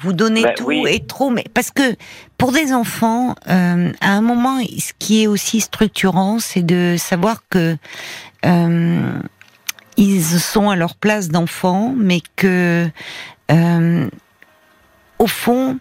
Vous 0.00 0.12
donnez 0.12 0.42
Bah, 0.42 0.52
tout 0.54 0.64
oui. 0.66 0.82
et 0.88 1.00
trop, 1.06 1.30
mais 1.30 1.44
parce 1.54 1.70
que 1.70 1.96
pour 2.36 2.52
des 2.52 2.74
enfants, 2.74 3.34
euh, 3.48 3.92
à 4.02 4.10
un 4.10 4.20
moment, 4.20 4.58
ce 4.60 4.92
qui 4.98 5.22
est 5.22 5.26
aussi 5.26 5.60
structurant, 5.60 6.38
c'est 6.38 6.62
de 6.62 6.96
savoir 6.98 7.42
que 7.48 7.76
euh, 8.46 9.18
ils 9.96 10.22
sont 10.22 10.70
à 10.70 10.76
leur 10.76 10.94
place 10.94 11.28
d'enfants, 11.28 11.94
mais 11.96 12.20
que 12.36 12.88
euh, 13.50 14.08
au 15.18 15.26
fond, 15.26 15.78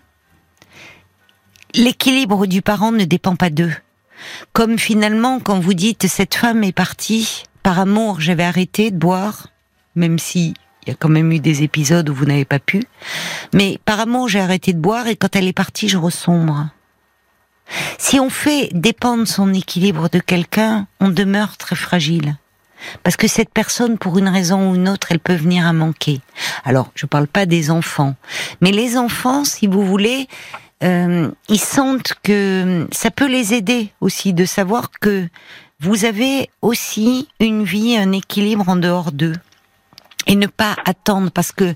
l'équilibre 1.74 2.46
du 2.46 2.62
parent 2.62 2.92
ne 2.92 3.06
dépend 3.06 3.36
pas 3.36 3.50
d'eux. 3.50 3.74
Comme 4.54 4.80
finalement, 4.80 5.40
quand 5.40 5.60
vous 5.60 5.74
dites 5.74 6.08
cette 6.08 6.36
femme 6.36 6.64
est 6.64 6.72
partie 6.72 7.44
par 7.64 7.80
amour, 7.80 8.22
j'avais 8.22 8.44
arrêté 8.44 8.92
de 8.92 8.98
boire, 8.98 9.50
même 9.96 10.18
si 10.20 10.54
il 10.86 10.90
y 10.90 10.92
a 10.92 10.96
quand 10.96 11.10
même 11.10 11.32
eu 11.32 11.40
des 11.40 11.64
épisodes 11.64 12.10
où 12.10 12.14
vous 12.14 12.26
n'avez 12.26 12.46
pas 12.46 12.60
pu. 12.60 12.84
Mais 13.54 13.80
par 13.86 14.00
amour, 14.00 14.30
j'ai 14.30 14.40
arrêté 14.40 14.72
de 14.72 14.80
boire 14.80 15.08
et 15.08 15.16
quand 15.16 15.36
elle 15.36 15.48
est 15.48 15.54
partie, 15.54 15.90
je 15.90 15.98
ressombre. 15.98 16.70
Si 17.98 18.20
on 18.20 18.30
fait 18.30 18.70
dépendre 18.72 19.28
son 19.28 19.54
équilibre 19.54 20.10
de 20.10 20.20
quelqu'un, 20.20 20.88
on 21.00 21.10
demeure 21.10 21.58
très 21.58 21.76
fragile. 21.76 22.38
Parce 23.04 23.16
que 23.16 23.28
cette 23.28 23.50
personne, 23.50 23.98
pour 23.98 24.18
une 24.18 24.30
raison 24.30 24.72
ou 24.72 24.76
une 24.76 24.90
autre, 24.90 25.08
elle 25.12 25.20
peut 25.20 25.36
venir 25.36 25.66
à 25.66 25.74
manquer. 25.74 26.22
Alors, 26.64 26.92
je 26.96 27.06
parle 27.06 27.28
pas 27.28 27.46
des 27.46 27.72
enfants. 27.72 28.16
Mais 28.62 28.72
les 28.72 28.98
enfants, 28.98 29.44
si 29.46 29.68
vous 29.68 29.86
voulez, 29.86 30.28
euh, 30.84 31.30
ils 31.50 31.60
sentent 31.60 32.14
que 32.24 32.88
ça 32.92 33.12
peut 33.12 33.28
les 33.28 33.54
aider 33.54 33.92
aussi 34.02 34.34
de 34.34 34.46
savoir 34.46 34.92
que 35.00 35.28
vous 35.80 36.06
avez 36.06 36.50
aussi 36.62 37.28
une 37.40 37.64
vie, 37.64 37.98
un 37.98 38.12
équilibre 38.12 38.68
en 38.70 38.76
dehors 38.76 39.12
d'eux. 39.12 39.36
Et 40.28 40.36
ne 40.36 40.48
pas 40.48 40.76
attendre 40.86 41.30
parce 41.32 41.52
que 41.52 41.76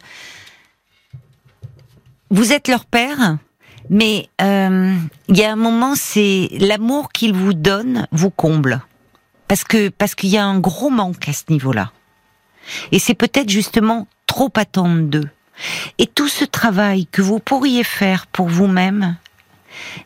vous 2.32 2.52
êtes 2.54 2.68
leur 2.68 2.86
père, 2.86 3.38
mais 3.90 4.28
euh, 4.42 4.96
il 5.28 5.38
y 5.38 5.44
a 5.44 5.52
un 5.52 5.56
moment, 5.56 5.96
c'est 5.96 6.50
l'amour 6.60 7.12
qu'ils 7.12 7.34
vous 7.34 7.54
donnent 7.54 8.08
vous 8.12 8.30
comble. 8.30 8.82
Parce 9.50 9.66
que 9.66 9.90
parce 9.90 10.16
qu'il 10.16 10.30
y 10.30 10.38
a 10.38 10.46
un 10.46 10.60
gros 10.60 10.92
manque 10.92 11.28
à 11.28 11.34
ce 11.34 11.44
niveau-là. 11.50 11.92
Et 12.94 13.00
c'est 13.00 13.16
peut-être 13.16 13.50
justement 13.50 14.08
trop 14.28 14.52
attendre 14.56 15.02
d'eux. 15.02 15.28
Et 15.98 16.06
tout 16.06 16.30
ce 16.30 16.46
travail 16.46 17.08
que 17.08 17.22
vous 17.22 17.40
pourriez 17.40 17.84
faire 17.84 18.28
pour 18.28 18.48
vous-même, 18.48 19.18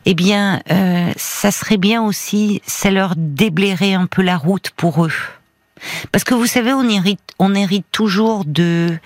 eh 0.06 0.14
bien, 0.14 0.62
euh, 0.70 1.12
ça 1.16 1.50
serait 1.50 1.76
bien 1.76 2.02
aussi, 2.02 2.62
ça 2.66 2.90
leur 2.90 3.14
déblayerait 3.16 3.92
un 3.92 4.06
peu 4.06 4.22
la 4.22 4.38
route 4.38 4.70
pour 4.70 5.04
eux. 5.04 5.12
Parce 6.10 6.24
que 6.24 6.34
vous 6.34 6.46
savez, 6.46 6.72
on 6.72 6.88
hérite, 6.88 7.20
on 7.38 7.54
hérite 7.54 7.86
toujours 7.92 8.44
de 8.46 8.96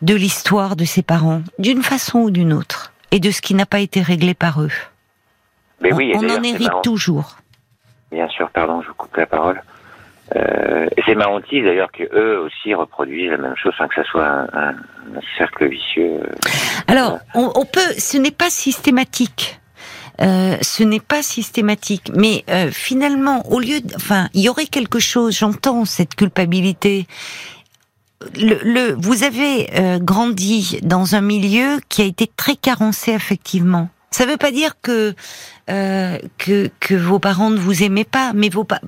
de 0.00 0.14
l'histoire 0.14 0.74
de 0.76 0.84
ses 0.84 1.02
parents, 1.02 1.42
d'une 1.60 1.82
façon 1.82 2.20
ou 2.20 2.30
d'une 2.30 2.52
autre, 2.52 2.92
et 3.12 3.20
de 3.20 3.30
ce 3.30 3.40
qui 3.40 3.54
n'a 3.54 3.66
pas 3.66 3.78
été 3.80 4.00
réglé 4.00 4.34
par 4.34 4.62
eux. 4.62 4.72
Mais 5.80 5.92
on 5.92 5.96
oui, 5.96 6.12
on 6.16 6.22
d'ailleurs, 6.22 6.40
en 6.40 6.42
hérite 6.42 6.82
toujours. 6.82 7.36
Bien 8.12 8.28
sûr, 8.28 8.50
pardon, 8.50 8.82
je 8.82 8.88
vous 8.88 8.94
coupe 8.94 9.16
la 9.16 9.26
parole. 9.26 9.62
Euh, 10.36 10.86
c'est 11.04 11.14
marrant 11.14 11.36
aussi 11.40 11.62
d'ailleurs 11.62 11.90
que 11.92 12.04
eux 12.14 12.38
aussi 12.40 12.74
reproduisent 12.74 13.30
la 13.30 13.38
même 13.38 13.56
chose, 13.56 13.72
sans 13.76 13.88
que 13.88 13.94
ça 13.94 14.04
soit 14.04 14.26
un, 14.26 14.44
un- 14.52 14.76
un 15.16 15.20
cercle 15.36 15.66
vicieux. 15.68 16.20
Alors, 16.86 17.18
on, 17.34 17.50
on 17.54 17.64
peut, 17.64 17.80
ce 17.98 18.16
n'est 18.18 18.30
pas 18.30 18.48
systématique. 18.50 19.58
Euh, 20.20 20.56
ce 20.60 20.84
n'est 20.84 21.00
pas 21.00 21.22
systématique, 21.22 22.12
mais 22.14 22.44
euh, 22.50 22.70
finalement, 22.70 23.44
au 23.50 23.58
lieu, 23.60 23.80
de, 23.80 23.94
enfin, 23.96 24.28
il 24.34 24.42
y 24.42 24.48
aurait 24.48 24.66
quelque 24.66 24.98
chose. 25.00 25.36
J'entends 25.36 25.84
cette 25.86 26.14
culpabilité. 26.14 27.06
Le, 28.36 28.58
le, 28.62 28.94
vous 28.96 29.24
avez 29.24 29.68
euh, 29.74 29.98
grandi 29.98 30.78
dans 30.82 31.16
un 31.16 31.22
milieu 31.22 31.80
qui 31.88 32.02
a 32.02 32.04
été 32.04 32.30
très 32.36 32.56
carencé 32.56 33.12
affectivement. 33.14 33.88
Ça 34.12 34.24
ne 34.26 34.30
veut 34.30 34.36
pas 34.36 34.52
dire 34.52 34.74
que 34.80 35.14
euh, 35.70 36.18
que 36.38 36.70
que 36.80 36.94
vos 36.94 37.18
parents 37.18 37.50
ne 37.50 37.58
vous 37.58 37.82
aimaient 37.82 38.04
pas, 38.04 38.32
mais 38.34 38.48
vos 38.50 38.62
pa- 38.64 38.80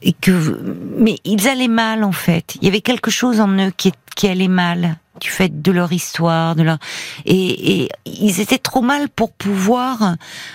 et 0.00 0.12
que 0.14 0.30
vous- 0.30 0.56
mais 0.96 1.16
ils 1.24 1.46
allaient 1.48 1.68
mal 1.68 2.02
en 2.04 2.12
fait. 2.12 2.56
Il 2.60 2.64
y 2.64 2.68
avait 2.68 2.80
quelque 2.80 3.10
chose 3.10 3.40
en 3.40 3.48
eux 3.58 3.72
qui 3.76 3.92
qui 4.16 4.26
allaient 4.28 4.48
mal 4.48 4.96
du 5.20 5.28
fait 5.28 5.60
de 5.60 5.72
leur 5.72 5.92
histoire, 5.92 6.54
de 6.56 6.62
leur 6.62 6.78
et, 7.26 7.82
et 7.82 7.88
ils 8.06 8.40
étaient 8.40 8.58
trop 8.58 8.80
mal 8.80 9.08
pour 9.10 9.32
pouvoir 9.32 10.14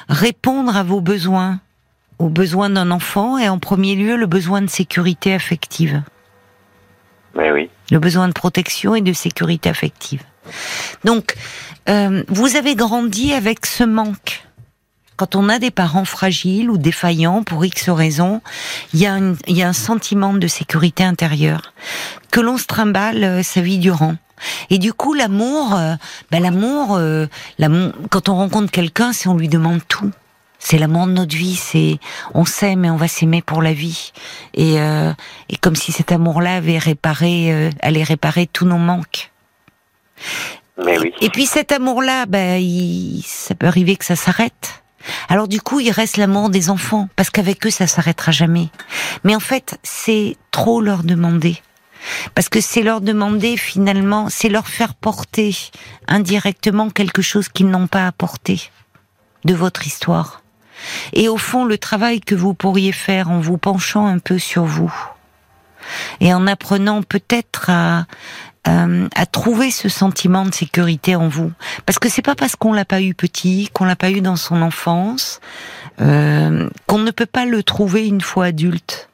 répondre 0.10 0.76
à 0.76 0.84
vos 0.84 1.02
besoins, 1.02 1.60
aux 2.18 2.30
besoins 2.30 2.70
d'un 2.72 2.90
enfant 2.92 3.38
et 3.38 3.48
en 3.50 3.60
premier 3.60 3.96
lieu 3.96 4.16
le 4.16 4.26
besoin 4.28 4.62
de 4.62 4.70
sécurité 4.70 5.34
affective, 5.34 6.02
Mais 7.36 7.52
oui. 7.52 7.70
le 7.92 8.00
besoin 8.00 8.28
de 8.28 8.34
protection 8.34 8.96
et 8.96 9.02
de 9.02 9.14
sécurité 9.14 9.70
affective. 9.70 10.24
Donc, 11.04 11.36
euh, 11.90 12.24
vous 12.28 12.56
avez 12.56 12.76
grandi 12.76 13.34
avec 13.34 13.66
ce 13.66 13.84
manque. 13.84 14.44
Quand 15.18 15.36
on 15.36 15.48
a 15.48 15.60
des 15.60 15.72
parents 15.72 16.04
fragiles 16.04 16.70
ou 16.70 16.78
défaillants 16.78 17.44
pour 17.44 17.64
X 17.64 17.90
raisons, 17.90 18.42
il 18.94 19.00
y, 19.00 19.06
a 19.06 19.18
y 19.48 19.64
a 19.64 19.68
un 19.68 19.74
sentiment 19.74 20.34
de 20.34 20.48
sécurité 20.48 21.06
intérieure 21.06 21.74
que 22.32 22.42
l'on 22.42 22.58
se 22.58 22.66
trimballe 22.66 23.24
euh, 23.24 23.44
sa 23.44 23.62
vie 23.62 23.78
durant. 23.78 24.16
Et 24.70 24.78
du 24.78 24.94
coup, 24.94 25.14
l'amour, 25.14 25.76
euh, 25.76 25.96
ben, 26.32 26.44
l'amour, 26.44 26.96
euh, 26.98 27.28
quand 28.10 28.28
on 28.28 28.36
rencontre 28.36 28.72
quelqu'un, 28.72 29.14
c'est 29.14 29.30
on 29.30 29.38
lui 29.38 29.48
demande 29.48 29.80
tout. 29.88 30.12
C'est 30.68 30.80
l'amour 30.80 31.06
de 31.06 31.12
notre 31.12 31.36
vie, 31.36 31.56
c'est 31.56 32.00
on 32.34 32.44
s'aime 32.44 32.86
et 32.86 32.90
on 32.90 32.96
va 32.96 33.08
s'aimer 33.08 33.44
pour 33.44 33.62
la 33.62 33.72
vie. 33.72 34.12
Et, 34.56 34.82
euh, 34.82 35.14
et 35.48 35.58
comme 35.58 35.76
si 35.76 35.92
cet 35.92 36.12
amour-là 36.12 36.56
avait 36.56 36.80
réparé, 36.80 37.54
euh, 37.54 37.70
allait 37.82 38.02
réparer 38.02 38.48
tous 38.48 38.66
nos 38.66 38.80
manques. 38.80 39.32
Et 41.22 41.30
puis 41.30 41.46
cet 41.46 41.72
amour-là, 41.72 42.26
il- 42.58 43.24
ça 43.26 43.56
peut 43.56 43.68
arriver 43.68 43.96
que 43.96 44.06
ça 44.06 44.16
s'arrête. 44.16 44.84
Alors 45.30 45.48
du 45.48 45.62
coup, 45.62 45.80
il 45.80 45.92
reste 45.92 46.18
l'amour 46.18 46.50
des 46.50 46.70
enfants, 46.70 47.10
parce 47.16 47.30
qu'avec 47.30 47.66
eux, 47.66 47.72
ça 47.72 47.88
s'arrêtera 47.88 48.32
jamais. 48.32 48.70
Mais 49.24 49.36
en 49.36 49.40
fait, 49.40 49.78
c'est 49.84 50.36
trop 50.52 50.82
leur 50.82 51.04
demander. 51.04 51.62
Parce 52.36 52.50
que 52.50 52.62
c'est 52.62 52.84
leur 52.84 53.02
demander 53.02 53.58
finalement, 53.58 54.30
c'est 54.30 54.50
leur 54.50 54.68
faire 54.68 54.94
porter 54.94 55.56
indirectement 56.08 56.90
quelque 56.90 57.22
chose 57.22 57.50
qu'ils 57.50 57.70
n'ont 57.70 57.88
pas 57.88 58.06
apporté 58.06 58.70
de 59.44 59.54
votre 59.54 59.88
histoire. 59.88 60.42
Et 61.14 61.30
au 61.30 61.38
fond, 61.38 61.66
le 61.66 61.78
travail 61.78 62.20
que 62.20 62.36
vous 62.36 62.54
pourriez 62.54 62.92
faire 62.92 63.32
en 63.32 63.40
vous 63.40 63.58
penchant 63.58 64.06
un 64.06 64.20
peu 64.20 64.38
sur 64.40 64.66
vous 64.66 64.94
et 66.20 66.34
en 66.34 66.48
apprenant 66.48 67.02
peut-être 67.04 67.70
à, 67.70 68.06
euh, 68.68 69.08
à 69.14 69.26
trouver 69.28 69.70
ce 69.70 69.90
sentiment 69.90 70.44
de 70.44 70.54
sécurité 70.54 71.16
en 71.16 71.28
vous. 71.28 71.52
Parce 71.86 72.00
que 72.00 72.10
c'est 72.10 72.24
pas 72.24 72.36
parce 72.36 72.56
qu'on 72.56 72.74
l'a 72.74 72.86
pas 72.86 73.02
eu 73.02 73.14
petit, 73.14 73.70
qu'on 73.74 73.86
l'a 73.86 73.96
pas 73.96 74.10
eu 74.10 74.22
dans 74.22 74.36
son 74.36 74.62
enfance, 74.64 75.40
euh, 76.02 76.68
qu'on 76.88 76.98
ne 76.98 77.12
peut 77.12 77.28
pas 77.28 77.46
le 77.46 77.62
trouver 77.62 78.08
une 78.08 78.22
fois 78.22 78.46
adulte. 78.46 79.10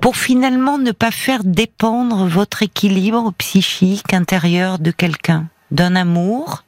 Pour 0.00 0.16
finalement 0.16 0.78
ne 0.78 0.92
pas 0.92 1.10
faire 1.10 1.44
dépendre 1.44 2.26
votre 2.26 2.62
équilibre 2.62 3.32
psychique 3.38 4.14
intérieur 4.14 4.78
de 4.78 4.90
quelqu'un, 4.90 5.46
d'un 5.70 5.94
amour 5.94 6.64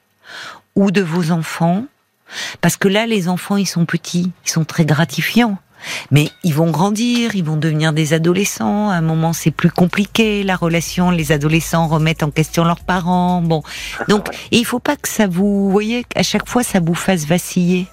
ou 0.74 0.90
de 0.90 1.02
vos 1.02 1.30
enfants. 1.30 1.86
Parce 2.60 2.76
que 2.76 2.88
là, 2.88 3.06
les 3.06 3.28
enfants, 3.28 3.56
ils 3.56 3.66
sont 3.66 3.86
petits, 3.86 4.32
ils 4.44 4.50
sont 4.50 4.64
très 4.64 4.84
gratifiants. 4.84 5.58
Mais 6.10 6.30
ils 6.42 6.54
vont 6.54 6.70
grandir, 6.70 7.34
ils 7.34 7.44
vont 7.44 7.56
devenir 7.56 7.92
des 7.92 8.12
adolescents. 8.12 8.90
À 8.90 8.94
un 8.94 9.00
moment, 9.00 9.32
c'est 9.32 9.50
plus 9.50 9.70
compliqué 9.70 10.42
la 10.42 10.56
relation. 10.56 11.10
Les 11.10 11.32
adolescents 11.32 11.86
remettent 11.86 12.22
en 12.22 12.30
question 12.30 12.64
leurs 12.64 12.80
parents. 12.80 13.42
Bon, 13.42 13.62
donc 14.08 14.28
et 14.50 14.58
il 14.58 14.64
faut 14.64 14.78
pas 14.78 14.96
que 14.96 15.08
ça 15.08 15.26
vous, 15.26 15.64
vous 15.64 15.70
voyez, 15.70 16.04
à 16.14 16.22
chaque 16.22 16.48
fois, 16.48 16.62
ça 16.62 16.80
vous 16.80 16.94
fasse 16.94 17.26
vaciller. 17.26 17.86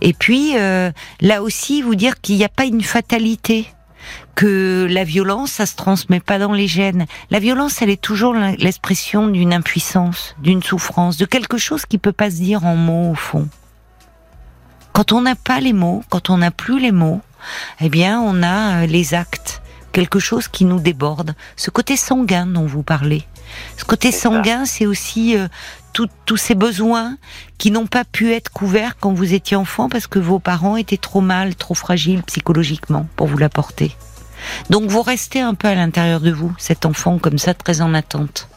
Et 0.00 0.12
puis 0.12 0.58
euh, 0.58 0.90
là 1.20 1.42
aussi, 1.42 1.80
vous 1.80 1.94
dire 1.94 2.20
qu'il 2.20 2.36
n'y 2.36 2.44
a 2.44 2.50
pas 2.50 2.64
une 2.64 2.82
fatalité, 2.82 3.66
que 4.34 4.86
la 4.90 5.04
violence, 5.04 5.52
ça 5.52 5.66
se 5.66 5.76
transmet 5.76 6.20
pas 6.20 6.38
dans 6.38 6.52
les 6.52 6.66
gènes. 6.66 7.06
La 7.30 7.38
violence, 7.38 7.80
elle 7.82 7.90
est 7.90 8.00
toujours 8.00 8.34
l'expression 8.34 9.28
d'une 9.28 9.52
impuissance, 9.52 10.34
d'une 10.42 10.62
souffrance, 10.62 11.16
de 11.16 11.24
quelque 11.24 11.58
chose 11.58 11.86
qui 11.86 11.98
peut 11.98 12.12
pas 12.12 12.30
se 12.30 12.36
dire 12.36 12.64
en 12.64 12.76
mots 12.76 13.12
au 13.12 13.14
fond. 13.14 13.48
Quand 14.94 15.12
on 15.12 15.20
n'a 15.22 15.34
pas 15.34 15.60
les 15.60 15.72
mots, 15.74 16.02
quand 16.08 16.30
on 16.30 16.38
n'a 16.38 16.50
plus 16.50 16.78
les 16.80 16.92
mots, 16.92 17.20
eh 17.80 17.88
bien, 17.90 18.20
on 18.20 18.42
a 18.42 18.84
euh, 18.84 18.86
les 18.86 19.12
actes, 19.12 19.60
quelque 19.92 20.18
chose 20.20 20.48
qui 20.48 20.64
nous 20.64 20.80
déborde. 20.80 21.34
Ce 21.56 21.70
côté 21.70 21.96
sanguin 21.96 22.46
dont 22.46 22.64
vous 22.64 22.82
parlez. 22.84 23.24
Ce 23.76 23.84
côté 23.84 24.12
sanguin, 24.12 24.64
c'est 24.64 24.86
aussi 24.86 25.36
euh, 25.36 25.48
tout- 25.92 26.08
tous 26.26 26.36
ces 26.36 26.54
besoins 26.54 27.16
qui 27.58 27.70
n'ont 27.72 27.86
pas 27.88 28.04
pu 28.04 28.32
être 28.32 28.50
couverts 28.52 28.96
quand 28.98 29.12
vous 29.12 29.34
étiez 29.34 29.56
enfant 29.56 29.88
parce 29.88 30.06
que 30.06 30.20
vos 30.20 30.38
parents 30.38 30.76
étaient 30.76 30.96
trop 30.96 31.20
mal, 31.20 31.54
trop 31.56 31.74
fragiles 31.74 32.22
psychologiquement 32.22 33.06
pour 33.16 33.26
vous 33.26 33.36
l'apporter. 33.36 33.96
Donc 34.70 34.88
vous 34.90 35.02
restez 35.02 35.40
un 35.40 35.54
peu 35.54 35.68
à 35.68 35.74
l'intérieur 35.74 36.20
de 36.20 36.30
vous, 36.30 36.54
cet 36.58 36.86
enfant 36.86 37.18
comme 37.18 37.38
ça, 37.38 37.52
très 37.54 37.80
en 37.80 37.94
attente. 37.94 38.48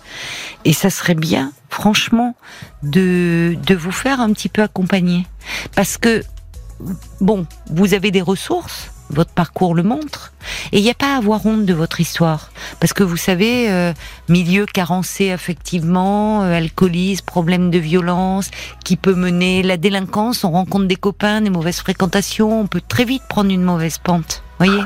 Et 0.65 0.74
ça 0.74 0.89
serait 0.89 1.15
bien, 1.15 1.52
franchement, 1.70 2.36
de, 2.84 3.58
vous 3.78 3.91
faire 3.91 4.20
un 4.22 4.32
petit 4.34 4.50
peu 4.50 4.62
accompagner. 4.62 5.26
Parce 5.76 5.98
que, 5.98 6.24
bon, 7.22 7.46
vous 7.70 7.93
avez 7.93 8.12
des 8.12 8.22
ressources, 8.22 8.91
votre 9.10 9.32
parcours 9.32 9.74
le 9.76 9.84
montre, 9.84 10.34
et 10.72 10.80
il 10.80 10.84
n'y 10.84 10.89
a 10.89 10.93
pas 10.93 11.13
à 11.15 11.17
avoir 11.17 11.46
honte 11.46 11.65
de 11.65 11.74
votre 11.74 12.02
histoire. 12.02 12.52
Parce 12.80 12.93
que 12.93 13.04
vous 13.04 13.17
savez, 13.17 13.70
euh, 13.70 13.93
milieu 14.30 14.65
carencé 14.65 15.32
affectivement, 15.32 16.43
euh, 16.43 16.58
alcoolisme, 16.58 17.26
problème 17.26 17.72
de 17.72 17.80
violence, 17.80 18.50
qui 18.84 18.96
peut 18.98 19.15
mener 19.15 19.63
la 19.63 19.78
délinquance, 19.78 20.43
on 20.43 20.52
rencontre 20.52 20.86
des 20.86 20.96
copains, 20.96 21.41
des 21.41 21.50
mauvaises 21.50 21.80
fréquentations, 21.80 22.62
on 22.62 22.67
peut 22.67 22.82
très 22.88 23.06
vite 23.06 23.24
prendre 23.30 23.52
une 23.52 23.63
mauvaise 23.63 23.98
pente. 23.98 24.43
Voyez 24.60 24.82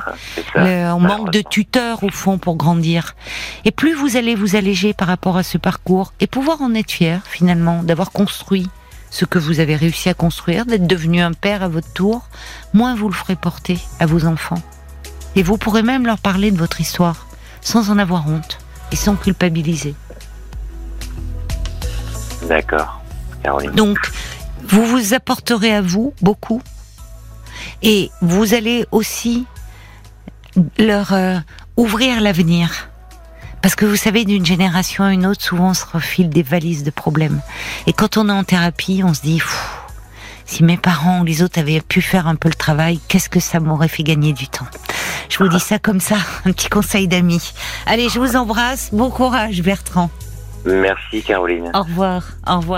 le- 0.56 0.92
on 0.92 1.00
manque 1.00 1.32
de 1.32 1.42
tuteurs 1.42 2.04
au 2.04 2.10
fond 2.10 2.38
pour 2.38 2.58
grandir. 2.58 3.16
Et 3.64 3.72
plus 3.72 3.94
vous 3.94 4.18
allez 4.18 4.36
vous 4.36 4.58
alléger 4.58 4.94
par 4.94 5.08
rapport 5.08 5.38
à 5.38 5.44
ce 5.44 5.58
parcours 5.58 6.12
et 6.20 6.28
pouvoir 6.28 6.62
en 6.62 6.74
être 6.76 6.92
fier 6.92 7.22
finalement 7.26 7.82
d'avoir 7.82 8.12
construit 8.12 8.68
ce 9.12 9.26
que 9.26 9.38
vous 9.38 9.60
avez 9.60 9.76
réussi 9.76 10.10
à 10.10 10.15
construire, 10.15 10.65
d'être 10.65 10.88
devenu 10.88 11.21
un 11.21 11.34
père 11.34 11.62
à 11.62 11.67
votre 11.67 11.91
tour, 11.93 12.28
moins 12.74 12.95
vous 12.95 13.10
le 13.10 13.13
ferez 13.13 13.36
porter 13.36 13.78
à 14.00 14.08
vos 14.08 14.26
enfants. 14.26 14.62
Et 15.36 15.43
vous 15.43 15.58
pourrez 15.58 15.84
même 15.84 16.06
leur 16.06 16.17
parler 16.17 16.50
de 16.50 16.58
votre 16.58 16.82
histoire 16.82 17.28
sans 17.62 17.91
en 17.91 18.00
avoir 18.00 18.28
honte 18.28 18.58
et 18.91 18.95
sans 18.95 19.15
culpabiliser. 19.15 19.93
D'accord. 22.47 23.02
Caroline. 23.43 23.71
Donc, 23.71 24.00
vous 24.63 24.86
vous 24.86 25.13
apporterez 25.13 25.74
à 25.74 25.82
vous 25.82 26.13
beaucoup 26.21 26.62
et 27.82 28.10
vous 28.21 28.54
allez 28.54 28.86
aussi 28.91 29.45
leur 30.78 31.13
euh, 31.13 31.38
ouvrir 31.78 32.21
l'avenir. 32.21 32.90
Parce 33.62 33.76
que 33.76 33.86
vous 33.86 33.95
savez, 33.95 34.26
d'une 34.26 34.45
génération 34.45 35.04
à 35.04 35.13
une 35.13 35.26
autre, 35.26 35.41
souvent 35.41 35.69
on 35.69 35.74
se 35.74 35.86
refile 35.86 36.30
des 36.30 36.43
valises 36.43 36.84
de 36.84 36.91
problèmes. 36.91 37.41
Et 37.88 37.93
quand 37.93 38.17
on 38.17 38.28
est 38.30 38.34
en 38.34 38.43
thérapie, 38.43 39.02
on 39.06 39.13
se 39.13 39.21
dit, 39.21 39.41
si 40.45 40.63
mes 40.63 40.78
parents 40.78 41.21
ou 41.21 41.24
les 41.24 41.43
autres 41.43 41.60
avaient 41.60 41.82
pu 41.82 42.02
faire 42.02 42.28
un 42.28 42.36
peu 42.36 42.50
le 42.50 42.56
travail, 42.56 43.00
qu'est-ce 43.08 43.30
que 43.30 43.39
ça 43.39 43.60
m'aurait 43.60 43.88
fait 43.88 44.04
gagner 44.04 44.34
du 44.34 44.47
temps? 44.47 44.67
Je 45.30 45.38
vous 45.38 45.47
dis 45.47 45.60
ça 45.60 45.80
comme 45.80 46.00
ça, 46.00 46.15
un 46.45 46.52
petit 46.52 46.69
conseil 46.69 47.08
d'amis. 47.08 47.54
Allez, 47.86 48.10
je 48.10 48.19
vous 48.19 48.36
embrasse. 48.36 48.89
Bon 48.91 49.10
courage, 49.10 49.62
Bertrand. 49.62 50.10
Merci 50.65 51.24
Caroline. 51.24 51.71
Au 51.74 51.84
revoir. 51.84 52.24
Au 52.47 52.58
revoir. 52.58 52.69